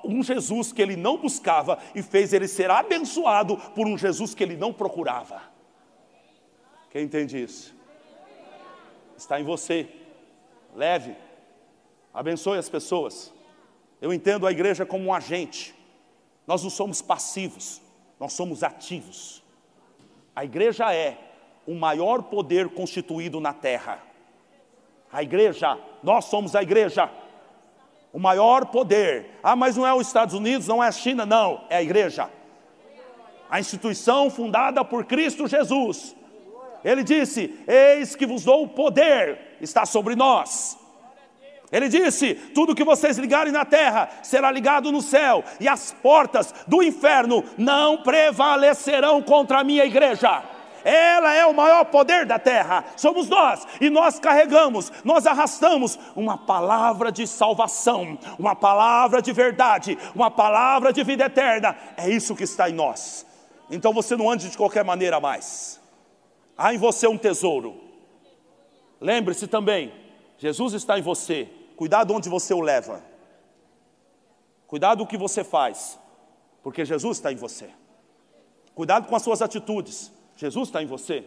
um 0.05 0.23
Jesus 0.23 0.73
que 0.73 0.83
ele 0.83 0.97
não 0.97 1.17
buscava 1.17 1.79
e 1.95 2.03
fez 2.03 2.33
ele 2.33 2.49
ser 2.49 2.71
abençoado 2.71 3.57
por 3.75 3.87
um 3.87 3.97
Jesus 3.97 4.35
que 4.35 4.43
ele 4.43 4.57
não 4.57 4.73
procurava. 4.73 5.43
Quem 6.91 7.05
entende 7.05 7.41
isso? 7.43 7.78
Está 9.19 9.41
em 9.41 9.45
você. 9.45 9.89
Leve, 10.75 11.17
abençoe 12.15 12.59
as 12.59 12.69
pessoas. 12.69 13.33
Eu 14.01 14.13
entendo 14.13 14.47
a 14.47 14.53
igreja 14.53 14.87
como 14.87 15.05
um 15.05 15.13
agente. 15.13 15.75
Nós 16.47 16.63
não 16.63 16.71
somos 16.71 17.03
passivos, 17.03 17.83
nós 18.19 18.33
somos 18.33 18.63
ativos. 18.63 19.43
A 20.35 20.45
igreja 20.45 20.95
é 20.95 21.19
o 21.67 21.75
maior 21.75 22.23
poder 22.23 22.69
constituído 22.71 23.41
na 23.41 23.53
terra. 23.53 24.01
A 25.13 25.23
igreja, 25.23 25.79
nós 26.03 26.27
somos 26.27 26.55
a 26.55 26.63
igreja. 26.63 27.11
O 28.13 28.19
maior 28.19 28.67
poder. 28.67 29.39
Ah, 29.43 29.57
mas 29.57 29.77
não 29.77 29.87
é 29.87 29.93
os 29.93 30.07
Estados 30.07 30.35
Unidos, 30.35 30.67
não 30.67 30.83
é 30.83 30.89
a 30.89 30.93
China, 30.93 31.27
não, 31.27 31.65
é 31.69 31.77
a 31.77 31.83
igreja. 31.83 32.31
A 33.51 33.59
instituição 33.59 34.31
fundada 34.31 34.85
por 34.85 35.05
Cristo 35.05 35.47
Jesus 35.47 36.15
ele 36.89 37.05
disse: 37.05 37.55
Eis 37.67 38.17
que 38.17 38.25
vos 38.25 38.45
dou 38.45 38.63
o 38.63 38.69
poder, 38.69 39.59
está 39.61 39.85
sobre 39.85 40.17
nós. 40.17 40.79
Ele 41.71 41.87
disse: 41.87 42.35
Tudo 42.35 42.75
que 42.75 42.83
vocês 42.83 43.19
ligarem 43.19 43.53
na 43.53 43.67
terra 43.67 44.09
será 44.23 44.51
ligado 44.51 44.91
no 44.91 45.03
céu, 45.03 45.45
e 45.61 45.69
as 45.69 45.93
portas 45.93 46.55
do 46.67 46.83
inferno 46.83 47.45
não 47.59 47.99
prevalecerão 47.99 49.21
contra 49.21 49.61
a 49.61 49.65
minha 49.65 49.85
igreja. 49.85 50.43
Ela 50.83 51.35
é 51.35 51.45
o 51.45 51.53
maior 51.53 51.85
poder 51.85 52.25
da 52.25 52.39
terra, 52.39 52.83
somos 52.97 53.29
nós, 53.29 53.67
e 53.79 53.91
nós 53.91 54.19
carregamos, 54.19 54.91
nós 55.05 55.27
arrastamos 55.27 55.99
uma 56.17 56.39
palavra 56.39 57.13
de 57.13 57.27
salvação, 57.27 58.19
uma 58.39 58.57
palavra 58.57 59.21
de 59.21 59.33
verdade, 59.33 59.99
uma 60.15 60.31
palavra 60.31 60.91
de 60.91 61.05
vida 61.05 61.27
eterna. 61.27 61.77
É 61.99 62.09
isso 62.09 62.35
que 62.35 62.45
está 62.45 62.71
em 62.71 62.75
nós. 62.75 63.27
Então 63.71 63.93
você 63.93 64.17
não 64.17 64.31
ande 64.31 64.49
de 64.49 64.57
qualquer 64.57 64.85
maneira 64.85 65.21
mais. 65.21 65.78
Há 66.59 66.75
em 66.75 66.79
você 66.79 67.07
um 67.07 67.17
tesouro. 67.17 67.81
Lembre-se 69.01 69.47
também, 69.47 69.95
Jesus 70.37 70.75
está 70.75 70.99
em 70.99 71.03
você. 71.03 71.49
Cuidado 71.77 72.13
onde 72.13 72.29
você 72.29 72.53
o 72.53 72.61
leva. 72.61 73.01
Cuidado 74.67 75.05
o 75.05 75.07
que 75.07 75.17
você 75.17 75.45
faz, 75.45 75.97
porque 76.61 76.85
Jesus 76.85 77.19
está 77.19 77.31
em 77.33 77.37
você. 77.37 77.71
Cuidado 78.75 79.07
com 79.07 79.15
as 79.15 79.23
suas 79.23 79.41
atitudes, 79.41 80.13
Jesus 80.37 80.69
está 80.69 80.83
em 80.83 80.87
você. 80.87 81.25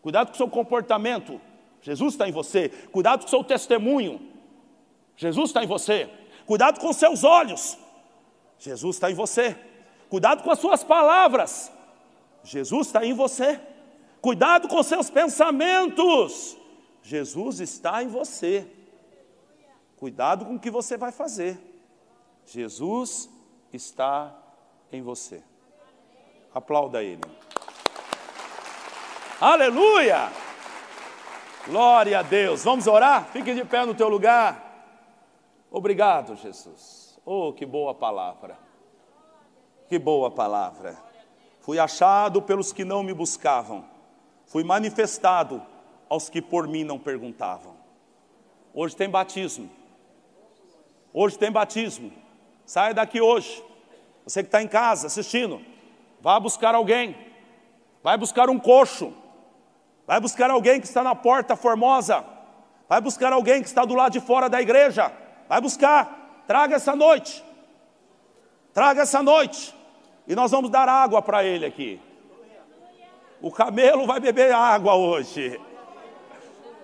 Cuidado 0.00 0.28
com 0.28 0.34
o 0.34 0.36
seu 0.36 0.48
comportamento, 0.48 1.40
Jesus 1.80 2.14
está 2.14 2.28
em 2.28 2.32
você. 2.32 2.68
Cuidado 2.68 3.22
com 3.22 3.26
o 3.26 3.30
seu 3.30 3.42
testemunho, 3.42 4.20
Jesus 5.16 5.50
está 5.50 5.64
em 5.64 5.66
você. 5.66 6.08
Cuidado 6.46 6.78
com 6.78 6.88
os 6.88 6.96
seus 6.96 7.24
olhos, 7.24 7.76
Jesus 8.60 8.94
está 8.96 9.10
em 9.10 9.14
você. 9.14 9.58
Cuidado 10.08 10.44
com 10.44 10.50
as 10.52 10.60
suas 10.60 10.84
palavras, 10.84 11.72
Jesus 12.44 12.86
está 12.86 13.04
em 13.04 13.12
você. 13.12 13.60
Cuidado 14.22 14.68
com 14.68 14.80
seus 14.84 15.10
pensamentos. 15.10 16.56
Jesus 17.02 17.58
está 17.58 18.04
em 18.04 18.06
você. 18.06 18.70
Cuidado 19.96 20.44
com 20.44 20.54
o 20.54 20.60
que 20.60 20.70
você 20.70 20.96
vai 20.96 21.10
fazer. 21.10 21.58
Jesus 22.46 23.28
está 23.72 24.32
em 24.92 25.02
você. 25.02 25.42
Aplauda 26.54 27.02
Ele. 27.02 27.20
Aleluia! 29.40 30.30
Glória 31.66 32.20
a 32.20 32.22
Deus. 32.22 32.62
Vamos 32.62 32.86
orar? 32.86 33.26
Fique 33.32 33.52
de 33.52 33.64
pé 33.64 33.84
no 33.84 33.92
teu 33.92 34.08
lugar. 34.08 34.70
Obrigado, 35.68 36.36
Jesus. 36.36 37.18
Oh, 37.24 37.52
que 37.52 37.66
boa 37.66 37.92
palavra. 37.92 38.56
Que 39.88 39.98
boa 39.98 40.30
palavra. 40.30 40.96
Fui 41.58 41.80
achado 41.80 42.40
pelos 42.40 42.72
que 42.72 42.84
não 42.84 43.02
me 43.02 43.12
buscavam 43.12 43.90
fui 44.46 44.64
manifestado 44.64 45.62
aos 46.08 46.28
que 46.28 46.42
por 46.42 46.68
mim 46.68 46.84
não 46.84 46.98
perguntavam. 46.98 47.74
Hoje 48.74 48.96
tem 48.96 49.08
batismo. 49.08 49.70
Hoje 51.12 51.38
tem 51.38 51.50
batismo. 51.50 52.12
Saia 52.64 52.94
daqui 52.94 53.20
hoje. 53.20 53.62
Você 54.24 54.42
que 54.42 54.48
está 54.48 54.62
em 54.62 54.68
casa 54.68 55.06
assistindo, 55.06 55.60
vá 56.20 56.38
buscar 56.38 56.74
alguém. 56.74 57.16
Vai 58.02 58.16
buscar 58.16 58.48
um 58.48 58.58
coxo. 58.58 59.12
Vai 60.06 60.20
buscar 60.20 60.50
alguém 60.50 60.80
que 60.80 60.86
está 60.86 61.02
na 61.02 61.14
porta 61.14 61.56
formosa. 61.56 62.24
Vai 62.88 63.00
buscar 63.00 63.32
alguém 63.32 63.62
que 63.62 63.68
está 63.68 63.84
do 63.84 63.94
lado 63.94 64.12
de 64.12 64.20
fora 64.20 64.48
da 64.48 64.60
igreja. 64.60 65.12
Vai 65.48 65.60
buscar. 65.60 66.42
Traga 66.46 66.76
essa 66.76 66.94
noite. 66.94 67.42
Traga 68.72 69.02
essa 69.02 69.22
noite. 69.22 69.74
E 70.26 70.34
nós 70.34 70.50
vamos 70.50 70.70
dar 70.70 70.88
água 70.88 71.20
para 71.22 71.44
ele 71.44 71.66
aqui. 71.66 72.00
O 73.42 73.50
camelo 73.50 74.06
vai 74.06 74.20
beber 74.20 74.54
água 74.54 74.94
hoje. 74.94 75.60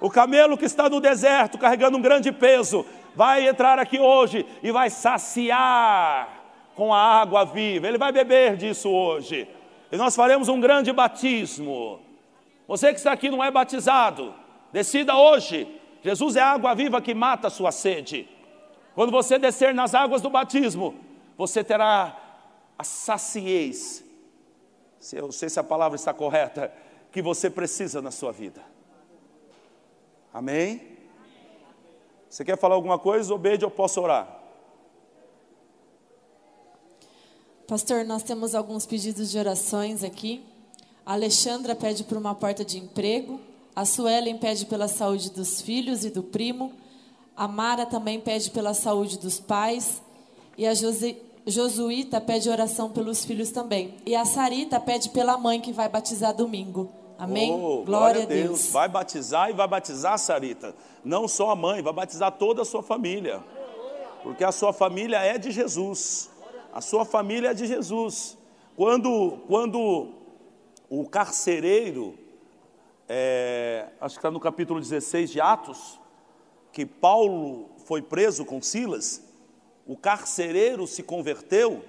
O 0.00 0.10
camelo 0.10 0.58
que 0.58 0.64
está 0.64 0.88
no 0.88 1.00
deserto 1.00 1.56
carregando 1.56 1.96
um 1.96 2.02
grande 2.02 2.32
peso 2.32 2.84
vai 3.14 3.48
entrar 3.48 3.78
aqui 3.78 4.00
hoje 4.00 4.44
e 4.60 4.72
vai 4.72 4.90
saciar 4.90 6.28
com 6.74 6.92
a 6.92 7.00
água 7.00 7.44
viva. 7.44 7.86
Ele 7.86 7.96
vai 7.96 8.10
beber 8.10 8.56
disso 8.56 8.90
hoje. 8.90 9.48
E 9.90 9.96
nós 9.96 10.16
faremos 10.16 10.48
um 10.48 10.60
grande 10.60 10.92
batismo. 10.92 12.00
Você 12.66 12.92
que 12.92 12.98
está 12.98 13.12
aqui 13.12 13.30
não 13.30 13.42
é 13.42 13.50
batizado, 13.50 14.34
decida 14.72 15.16
hoje. 15.16 15.66
Jesus 16.02 16.36
é 16.36 16.40
a 16.40 16.52
água 16.52 16.74
viva 16.74 17.00
que 17.00 17.14
mata 17.14 17.46
a 17.46 17.50
sua 17.50 17.70
sede. 17.70 18.28
Quando 18.94 19.12
você 19.12 19.38
descer 19.38 19.72
nas 19.72 19.94
águas 19.94 20.20
do 20.20 20.28
batismo, 20.28 20.94
você 21.36 21.62
terá 21.62 22.16
a 22.76 22.84
saciez, 22.84 24.04
se 25.00 25.16
eu 25.16 25.30
sei 25.32 25.48
se 25.48 25.60
a 25.60 25.64
palavra 25.64 25.96
está 25.96 26.12
correta, 26.12 26.72
que 27.10 27.22
você 27.22 27.48
precisa 27.48 28.02
na 28.02 28.10
sua 28.10 28.32
vida. 28.32 28.62
Amém? 30.32 30.98
Você 32.28 32.44
quer 32.44 32.58
falar 32.58 32.74
alguma 32.74 32.98
coisa? 32.98 33.32
Obede, 33.32 33.64
eu 33.64 33.70
posso 33.70 34.00
orar. 34.00 34.38
Pastor, 37.66 38.04
nós 38.04 38.22
temos 38.22 38.54
alguns 38.54 38.86
pedidos 38.86 39.30
de 39.30 39.38
orações 39.38 40.02
aqui. 40.02 40.44
A 41.04 41.14
Alexandra 41.14 41.74
pede 41.74 42.04
por 42.04 42.18
uma 42.18 42.34
porta 42.34 42.64
de 42.64 42.78
emprego. 42.78 43.40
A 43.74 43.84
Suelen 43.84 44.36
pede 44.38 44.66
pela 44.66 44.88
saúde 44.88 45.30
dos 45.30 45.60
filhos 45.60 46.04
e 46.04 46.10
do 46.10 46.22
primo. 46.22 46.72
A 47.36 47.46
Mara 47.46 47.86
também 47.86 48.20
pede 48.20 48.50
pela 48.50 48.74
saúde 48.74 49.18
dos 49.18 49.38
pais. 49.38 50.02
E 50.56 50.66
a 50.66 50.74
Josi, 50.74 51.16
Josuíta 51.48 52.20
pede 52.20 52.48
oração 52.48 52.90
pelos 52.90 53.24
filhos 53.24 53.50
também. 53.50 53.96
E 54.04 54.14
a 54.14 54.24
Sarita 54.24 54.78
pede 54.78 55.10
pela 55.10 55.38
mãe 55.38 55.60
que 55.60 55.72
vai 55.72 55.88
batizar 55.88 56.34
domingo. 56.34 56.90
Amém? 57.18 57.52
Oh, 57.52 57.58
glória, 57.58 57.84
glória, 57.84 58.22
a 58.22 58.26
Deus. 58.26 58.48
Deus. 58.48 58.70
Vai 58.70 58.88
batizar 58.88 59.50
e 59.50 59.52
vai 59.52 59.66
batizar, 59.66 60.18
Sarita. 60.18 60.74
Não 61.04 61.26
só 61.26 61.50
a 61.50 61.56
mãe, 61.56 61.82
vai 61.82 61.92
batizar 61.92 62.32
toda 62.32 62.62
a 62.62 62.64
sua 62.64 62.82
família. 62.82 63.42
Porque 64.22 64.44
a 64.44 64.52
sua 64.52 64.72
família 64.72 65.18
é 65.18 65.38
de 65.38 65.50
Jesus. 65.50 66.30
A 66.72 66.80
sua 66.80 67.04
família 67.04 67.50
é 67.50 67.54
de 67.54 67.66
Jesus. 67.66 68.36
Quando, 68.76 69.38
quando 69.48 70.10
o 70.88 71.08
carcereiro, 71.08 72.14
é, 73.08 73.88
acho 74.00 74.14
que 74.14 74.18
está 74.18 74.30
no 74.30 74.38
capítulo 74.38 74.78
16 74.80 75.30
de 75.30 75.40
Atos, 75.40 75.98
que 76.72 76.86
Paulo 76.86 77.70
foi 77.84 78.00
preso 78.00 78.44
com 78.44 78.62
Silas, 78.62 79.27
o 79.88 79.96
carcereiro 79.96 80.86
se 80.86 81.02
converteu 81.02 81.82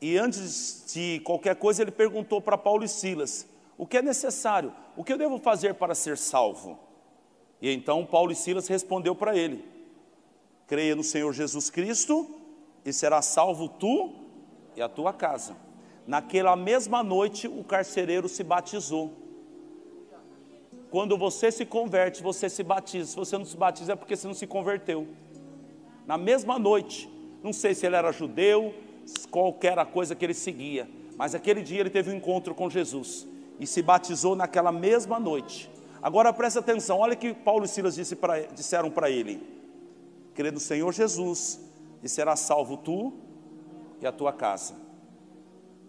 e 0.00 0.18
antes 0.18 0.84
de 0.92 1.20
qualquer 1.20 1.54
coisa 1.54 1.82
ele 1.82 1.92
perguntou 1.92 2.40
para 2.42 2.58
Paulo 2.58 2.82
e 2.82 2.88
Silas: 2.88 3.46
o 3.78 3.86
que 3.86 3.98
é 3.98 4.02
necessário? 4.02 4.74
O 4.96 5.04
que 5.04 5.12
eu 5.12 5.16
devo 5.16 5.38
fazer 5.38 5.74
para 5.74 5.94
ser 5.94 6.18
salvo? 6.18 6.78
E 7.62 7.70
então 7.72 8.04
Paulo 8.04 8.32
e 8.32 8.34
Silas 8.34 8.66
respondeu 8.66 9.14
para 9.14 9.36
ele: 9.36 9.64
creia 10.66 10.96
no 10.96 11.04
Senhor 11.04 11.32
Jesus 11.32 11.70
Cristo 11.70 12.28
e 12.84 12.92
será 12.92 13.22
salvo 13.22 13.68
tu 13.68 14.12
e 14.74 14.82
a 14.82 14.88
tua 14.88 15.12
casa. 15.12 15.56
Naquela 16.08 16.56
mesma 16.56 17.04
noite, 17.04 17.46
o 17.46 17.62
carcereiro 17.62 18.28
se 18.28 18.42
batizou. 18.42 19.12
Quando 20.90 21.16
você 21.16 21.52
se 21.52 21.64
converte, 21.64 22.20
você 22.20 22.50
se 22.50 22.64
batiza. 22.64 23.10
Se 23.10 23.16
você 23.16 23.38
não 23.38 23.44
se 23.44 23.56
batiza, 23.56 23.92
é 23.92 23.96
porque 23.96 24.16
você 24.16 24.26
não 24.26 24.34
se 24.34 24.46
converteu. 24.46 25.06
Na 26.10 26.18
mesma 26.18 26.58
noite, 26.58 27.08
não 27.40 27.52
sei 27.52 27.72
se 27.72 27.86
ele 27.86 27.94
era 27.94 28.10
judeu, 28.10 28.74
qualquer 29.30 29.78
a 29.78 29.86
coisa 29.86 30.12
que 30.12 30.24
ele 30.24 30.34
seguia, 30.34 30.90
mas 31.16 31.36
aquele 31.36 31.62
dia 31.62 31.78
ele 31.78 31.88
teve 31.88 32.10
um 32.10 32.16
encontro 32.16 32.52
com 32.52 32.68
Jesus 32.68 33.28
e 33.60 33.64
se 33.64 33.80
batizou 33.80 34.34
naquela 34.34 34.72
mesma 34.72 35.20
noite. 35.20 35.70
Agora 36.02 36.32
preste 36.32 36.58
atenção, 36.58 36.98
olha 36.98 37.14
que 37.14 37.32
Paulo 37.32 37.64
e 37.64 37.68
Silas 37.68 38.12
pra, 38.14 38.40
disseram 38.40 38.90
para 38.90 39.08
ele: 39.08 39.40
crê 40.34 40.50
no 40.50 40.58
Senhor 40.58 40.92
Jesus 40.92 41.60
e 42.02 42.08
será 42.08 42.34
salvo 42.34 42.76
tu 42.76 43.12
e 44.00 44.04
a 44.04 44.10
tua 44.10 44.32
casa. 44.32 44.74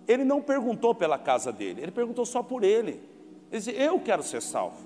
Ele 0.07 0.23
não 0.23 0.39
perguntou 0.39 0.93
pela 0.93 1.17
casa 1.17 1.51
dele, 1.51 1.81
ele 1.81 1.91
perguntou 1.91 2.27
só 2.27 2.43
por 2.43 2.63
ele. 2.63 3.01
Ele 3.51 3.59
disse: 3.59 3.71
Eu 3.71 3.99
quero 3.99 4.21
ser 4.21 4.43
salvo, 4.43 4.85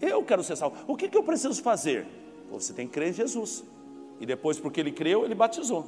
eu 0.00 0.24
quero 0.24 0.42
ser 0.42 0.56
salvo. 0.56 0.78
O 0.88 0.96
que, 0.96 1.06
que 1.06 1.18
eu 1.18 1.22
preciso 1.22 1.62
fazer? 1.62 2.06
Você 2.50 2.72
tem 2.72 2.86
que 2.86 2.94
crer 2.94 3.10
em 3.10 3.12
Jesus. 3.12 3.62
E 4.20 4.26
depois, 4.26 4.60
porque 4.60 4.78
ele 4.78 4.92
creu, 4.92 5.24
ele 5.24 5.34
batizou. 5.34 5.86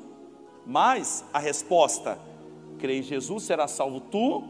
Mas 0.66 1.22
a 1.32 1.38
resposta: 1.38 2.18
crê 2.78 2.98
em 2.98 3.02
Jesus, 3.02 3.44
será 3.44 3.68
salvo 3.68 4.00
tu, 4.00 4.42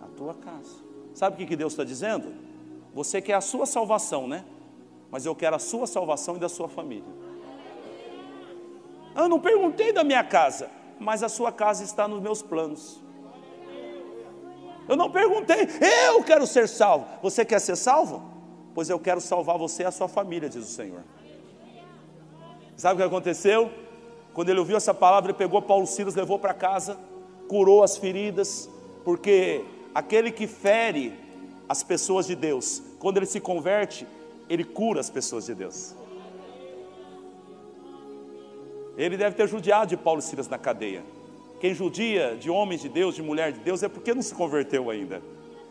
a 0.00 0.06
tua 0.16 0.34
casa. 0.34 0.86
Sabe 1.12 1.42
o 1.42 1.46
que, 1.46 1.56
Deus 1.56 1.72
está 1.72 1.82
dizendo? 1.82 2.32
Você 2.94 3.20
quer 3.20 3.34
a 3.34 3.40
sua 3.40 3.66
salvação, 3.66 4.28
né? 4.28 4.44
Mas 5.10 5.26
eu 5.26 5.34
quero 5.34 5.56
a 5.56 5.58
sua 5.58 5.86
salvação 5.86 6.36
e 6.36 6.38
da 6.38 6.48
sua 6.48 6.68
família. 6.68 7.18
Eu 9.16 9.28
não 9.28 9.40
perguntei 9.40 9.92
da 9.92 10.04
minha 10.04 10.22
casa, 10.22 10.70
mas 11.00 11.24
a 11.24 11.28
sua 11.28 11.50
casa 11.50 11.82
está 11.82 12.06
nos 12.06 12.22
meus 12.22 12.40
planos. 12.40 13.02
Eu 14.88 14.96
não 14.96 15.10
perguntei, 15.10 15.68
eu 16.06 16.22
quero 16.22 16.46
ser 16.46 16.68
salvo. 16.68 17.06
Você 17.20 17.44
quer 17.44 17.60
ser 17.60 17.76
salvo? 17.76 18.22
Pois 18.74 18.88
eu 18.88 18.98
quero 18.98 19.20
salvar 19.20 19.58
você 19.58 19.82
e 19.82 19.86
a 19.86 19.90
sua 19.90 20.08
família, 20.08 20.48
diz 20.48 20.62
o 20.62 20.72
Senhor. 20.72 21.02
Sabe 22.78 22.94
o 22.94 22.96
que 22.98 23.08
aconteceu? 23.08 23.72
Quando 24.32 24.50
ele 24.50 24.60
ouviu 24.60 24.76
essa 24.76 24.94
palavra, 24.94 25.32
ele 25.32 25.38
pegou 25.38 25.60
Paulo 25.60 25.84
Silas, 25.84 26.14
levou 26.14 26.38
para 26.38 26.54
casa, 26.54 26.96
curou 27.48 27.82
as 27.82 27.96
feridas, 27.96 28.70
porque 29.04 29.64
aquele 29.92 30.30
que 30.30 30.46
fere 30.46 31.12
as 31.68 31.82
pessoas 31.82 32.24
de 32.28 32.36
Deus, 32.36 32.80
quando 33.00 33.16
ele 33.16 33.26
se 33.26 33.40
converte, 33.40 34.06
ele 34.48 34.62
cura 34.62 35.00
as 35.00 35.10
pessoas 35.10 35.46
de 35.46 35.56
Deus. 35.56 35.92
Ele 38.96 39.16
deve 39.16 39.34
ter 39.34 39.48
judiado 39.48 39.88
de 39.88 39.96
Paulo 39.96 40.22
Silas 40.22 40.48
na 40.48 40.56
cadeia. 40.56 41.02
Quem 41.60 41.74
judia 41.74 42.36
de 42.36 42.48
homens 42.48 42.80
de 42.80 42.88
Deus, 42.88 43.16
de 43.16 43.22
mulher 43.22 43.50
de 43.50 43.58
Deus, 43.58 43.82
é 43.82 43.88
porque 43.88 44.14
não 44.14 44.22
se 44.22 44.32
converteu 44.32 44.88
ainda. 44.88 45.20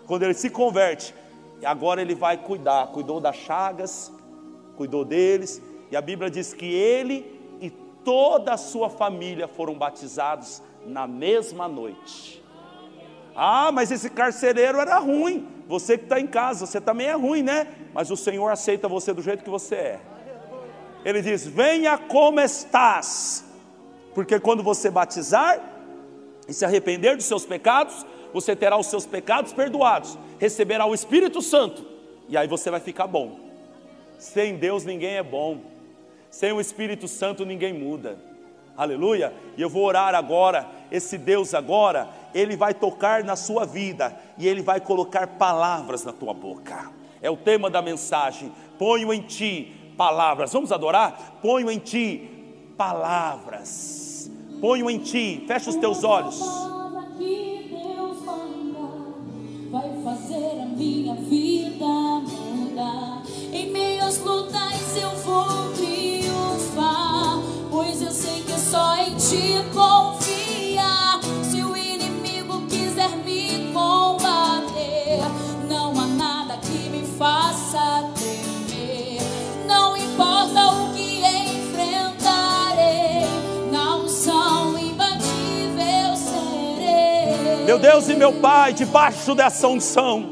Quando 0.05 0.23
ele 0.23 0.33
se 0.33 0.49
converte, 0.49 1.15
agora 1.63 2.01
ele 2.01 2.15
vai 2.15 2.35
cuidar, 2.35 2.87
cuidou 2.87 3.21
das 3.21 3.37
chagas, 3.37 4.11
cuidou 4.75 5.05
deles, 5.05 5.61
e 5.91 5.95
a 5.95 6.01
Bíblia 6.01 6.29
diz 6.29 6.53
que 6.53 6.65
ele 6.65 7.39
e 7.61 7.69
toda 8.03 8.53
a 8.53 8.57
sua 8.57 8.89
família 8.89 9.47
foram 9.47 9.73
batizados 9.73 10.61
na 10.85 11.07
mesma 11.07 11.67
noite. 11.67 12.43
Ah, 13.35 13.71
mas 13.71 13.91
esse 13.91 14.09
carcereiro 14.09 14.79
era 14.79 14.97
ruim. 14.97 15.47
Você 15.67 15.97
que 15.97 16.05
está 16.05 16.19
em 16.19 16.25
casa, 16.25 16.65
você 16.65 16.81
também 16.81 17.07
é 17.07 17.13
ruim, 17.13 17.43
né? 17.43 17.67
Mas 17.93 18.09
o 18.09 18.17
Senhor 18.17 18.49
aceita 18.49 18.87
você 18.87 19.13
do 19.13 19.21
jeito 19.21 19.43
que 19.43 19.49
você 19.49 19.75
é. 19.75 19.99
Ele 21.05 21.21
diz: 21.21 21.45
Venha 21.45 21.97
como 21.97 22.39
estás, 22.39 23.45
porque 24.15 24.39
quando 24.39 24.63
você 24.63 24.89
batizar 24.89 25.61
e 26.47 26.53
se 26.53 26.65
arrepender 26.65 27.15
dos 27.15 27.25
seus 27.25 27.45
pecados, 27.45 28.05
você 28.33 28.55
terá 28.55 28.77
os 28.77 28.87
seus 28.87 29.05
pecados 29.05 29.53
perdoados, 29.53 30.17
receberá 30.39 30.85
o 30.85 30.93
Espírito 30.93 31.41
Santo, 31.41 31.85
e 32.27 32.35
aí 32.35 32.47
você 32.47 32.71
vai 32.71 32.79
ficar 32.79 33.07
bom. 33.07 33.39
Sem 34.17 34.55
Deus 34.55 34.83
ninguém 34.83 35.15
é 35.15 35.23
bom, 35.23 35.61
sem 36.29 36.51
o 36.51 36.61
Espírito 36.61 37.07
Santo 37.07 37.45
ninguém 37.45 37.73
muda. 37.73 38.17
Aleluia. 38.77 39.33
E 39.57 39.61
eu 39.61 39.69
vou 39.69 39.83
orar 39.85 40.13
agora. 40.13 40.67
Esse 40.91 41.17
Deus 41.17 41.53
agora, 41.53 42.07
ele 42.33 42.55
vai 42.55 42.73
tocar 42.73 43.23
na 43.23 43.35
sua 43.35 43.65
vida 43.65 44.15
e 44.37 44.47
ele 44.47 44.61
vai 44.61 44.79
colocar 44.79 45.27
palavras 45.27 46.05
na 46.05 46.13
tua 46.13 46.33
boca. 46.33 46.91
É 47.21 47.29
o 47.29 47.35
tema 47.35 47.69
da 47.69 47.81
mensagem. 47.81 48.51
Ponho 48.77 49.11
em 49.11 49.21
ti 49.21 49.73
palavras. 49.97 50.53
Vamos 50.53 50.71
adorar? 50.71 51.39
Ponho 51.41 51.71
em 51.71 51.79
ti 51.79 52.29
palavras. 52.77 54.29
Ponho 54.61 54.89
em 54.89 54.99
ti, 54.99 55.43
fecha 55.47 55.69
os 55.69 55.75
teus 55.75 56.03
olhos. 56.03 56.39
Ti 69.29 69.63
confiar. 69.73 71.19
Se 71.43 71.63
o 71.63 71.75
inimigo 71.75 72.61
quiser 72.67 73.09
me 73.25 73.71
combater, 73.73 75.21
não 75.69 75.99
há 75.99 76.07
nada 76.07 76.57
que 76.57 76.89
me 76.89 77.05
faça 77.17 78.07
importa 80.17 80.71
o 80.71 80.93
que 80.93 81.19
enfrentarei, 81.19 83.27
na 83.71 83.97
unção 83.97 84.75
imbatível 84.77 86.15
serei. 86.15 87.65
Meu 87.65 87.77
Deus 87.77 88.09
e 88.09 88.15
meu 88.15 88.33
Pai, 88.33 88.73
debaixo 88.73 89.35
dessa 89.35 89.67
unção, 89.67 90.31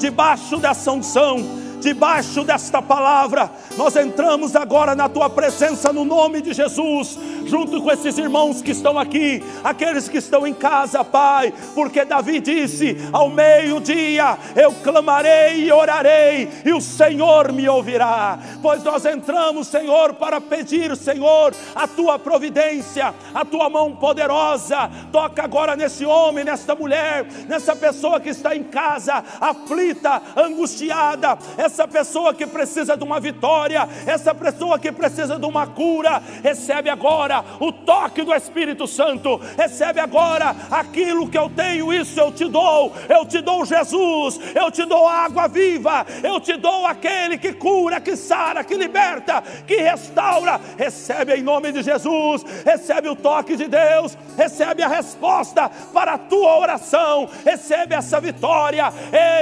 debaixo 0.00 0.56
dessa 0.56 0.90
unção, 0.90 1.36
debaixo 1.80 2.42
desta 2.44 2.80
palavra, 2.80 3.50
nós 3.76 3.94
entramos 3.96 4.56
agora 4.56 4.94
na 4.94 5.08
tua 5.08 5.28
presença 5.28 5.92
no 5.92 6.04
nome 6.04 6.40
de 6.40 6.52
Jesus. 6.52 7.18
junto 7.46 7.80
com 7.80 7.90
esses 7.90 8.18
irmãos 8.18 8.60
que 8.60 8.72
estão 8.72 8.98
aqui, 8.98 9.42
aqueles 9.62 10.08
que 10.08 10.18
estão 10.18 10.46
em 10.46 10.52
casa, 10.52 11.04
Pai, 11.04 11.52
porque 11.74 12.04
Davi 12.04 12.40
disse: 12.40 12.96
ao 13.12 13.30
meio-dia 13.30 14.36
eu 14.54 14.72
clamarei 14.82 15.64
e 15.64 15.72
orarei, 15.72 16.48
e 16.64 16.72
o 16.72 16.80
Senhor 16.80 17.52
me 17.52 17.68
ouvirá. 17.68 18.38
Pois 18.60 18.82
nós 18.82 19.04
entramos, 19.06 19.68
Senhor, 19.68 20.14
para 20.14 20.40
pedir, 20.40 20.96
Senhor, 20.96 21.54
a 21.74 21.86
tua 21.86 22.18
providência, 22.18 23.14
a 23.32 23.44
tua 23.44 23.70
mão 23.70 23.94
poderosa. 23.94 24.90
Toca 25.12 25.42
agora 25.42 25.76
nesse 25.76 26.04
homem, 26.04 26.44
nesta 26.44 26.74
mulher, 26.74 27.26
nessa 27.48 27.74
pessoa 27.76 28.20
que 28.20 28.30
está 28.30 28.54
em 28.54 28.64
casa, 28.64 29.22
aflita, 29.40 30.20
angustiada, 30.36 31.38
essa 31.56 31.86
pessoa 31.86 32.34
que 32.34 32.46
precisa 32.46 32.96
de 32.96 33.04
uma 33.04 33.20
vitória, 33.20 33.65
essa 33.74 34.34
pessoa 34.34 34.78
que 34.78 34.92
precisa 34.92 35.38
de 35.38 35.46
uma 35.46 35.66
cura. 35.66 36.22
Recebe 36.42 36.90
agora 36.90 37.44
o 37.60 37.72
toque 37.72 38.22
do 38.22 38.34
Espírito 38.34 38.86
Santo, 38.86 39.40
recebe 39.56 40.00
agora 40.00 40.54
aquilo 40.70 41.28
que 41.28 41.38
eu 41.38 41.50
tenho, 41.50 41.92
isso 41.92 42.18
eu 42.18 42.32
te 42.32 42.46
dou. 42.46 42.92
Eu 43.08 43.24
te 43.24 43.40
dou 43.40 43.64
Jesus, 43.64 44.40
eu 44.54 44.70
te 44.70 44.84
dou 44.84 45.06
água 45.06 45.48
viva, 45.48 46.06
eu 46.22 46.40
te 46.40 46.56
dou 46.56 46.86
aquele 46.86 47.38
que 47.38 47.52
cura, 47.52 48.00
que 48.00 48.16
sara, 48.16 48.64
que 48.64 48.74
liberta, 48.74 49.42
que 49.66 49.76
restaura. 49.76 50.60
Recebe 50.76 51.34
em 51.34 51.42
nome 51.42 51.72
de 51.72 51.82
Jesus, 51.82 52.44
recebe 52.64 53.08
o 53.08 53.16
toque 53.16 53.56
de 53.56 53.68
Deus, 53.68 54.16
recebe 54.36 54.82
a 54.82 54.88
resposta 54.88 55.70
para 55.92 56.14
a 56.14 56.18
tua 56.18 56.58
oração, 56.58 57.28
recebe 57.44 57.94
essa 57.94 58.20
vitória. 58.20 58.92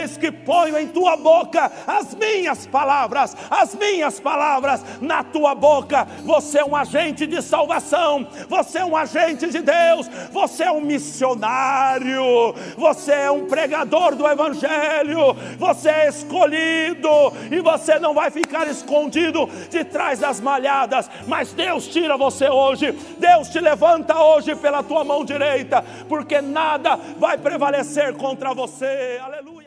Eis 0.00 0.16
que 0.16 0.30
ponho 0.30 0.78
em 0.78 0.88
tua 0.88 1.16
boca 1.16 1.70
as 1.86 2.14
minhas 2.14 2.66
palavras, 2.66 3.36
as 3.50 3.74
minhas 4.14 4.20
palavras 4.20 4.84
na 5.00 5.22
tua 5.22 5.54
boca. 5.54 6.06
Você 6.24 6.58
é 6.58 6.64
um 6.64 6.76
agente 6.76 7.26
de 7.26 7.42
salvação, 7.42 8.26
você 8.48 8.78
é 8.78 8.84
um 8.84 8.96
agente 8.96 9.48
de 9.48 9.60
Deus, 9.60 10.08
você 10.30 10.64
é 10.64 10.72
um 10.72 10.80
missionário, 10.80 12.54
você 12.76 13.12
é 13.12 13.30
um 13.30 13.46
pregador 13.46 14.14
do 14.14 14.26
Evangelho, 14.26 15.34
você 15.58 15.88
é 15.88 16.08
escolhido 16.08 17.08
e 17.50 17.60
você 17.60 17.98
não 17.98 18.14
vai 18.14 18.30
ficar 18.30 18.66
escondido 18.68 19.48
de 19.70 19.84
trás 19.84 20.18
das 20.18 20.40
malhadas, 20.40 21.10
mas 21.26 21.52
Deus 21.52 21.88
tira 21.88 22.16
você 22.16 22.48
hoje, 22.48 22.92
Deus 23.18 23.48
te 23.48 23.60
levanta 23.60 24.18
hoje 24.18 24.54
pela 24.54 24.82
tua 24.82 25.04
mão 25.04 25.24
direita, 25.24 25.84
porque 26.08 26.40
nada 26.40 26.98
vai 27.18 27.38
prevalecer 27.38 28.14
contra 28.14 28.54
você. 28.54 29.20
Aleluia. 29.22 29.63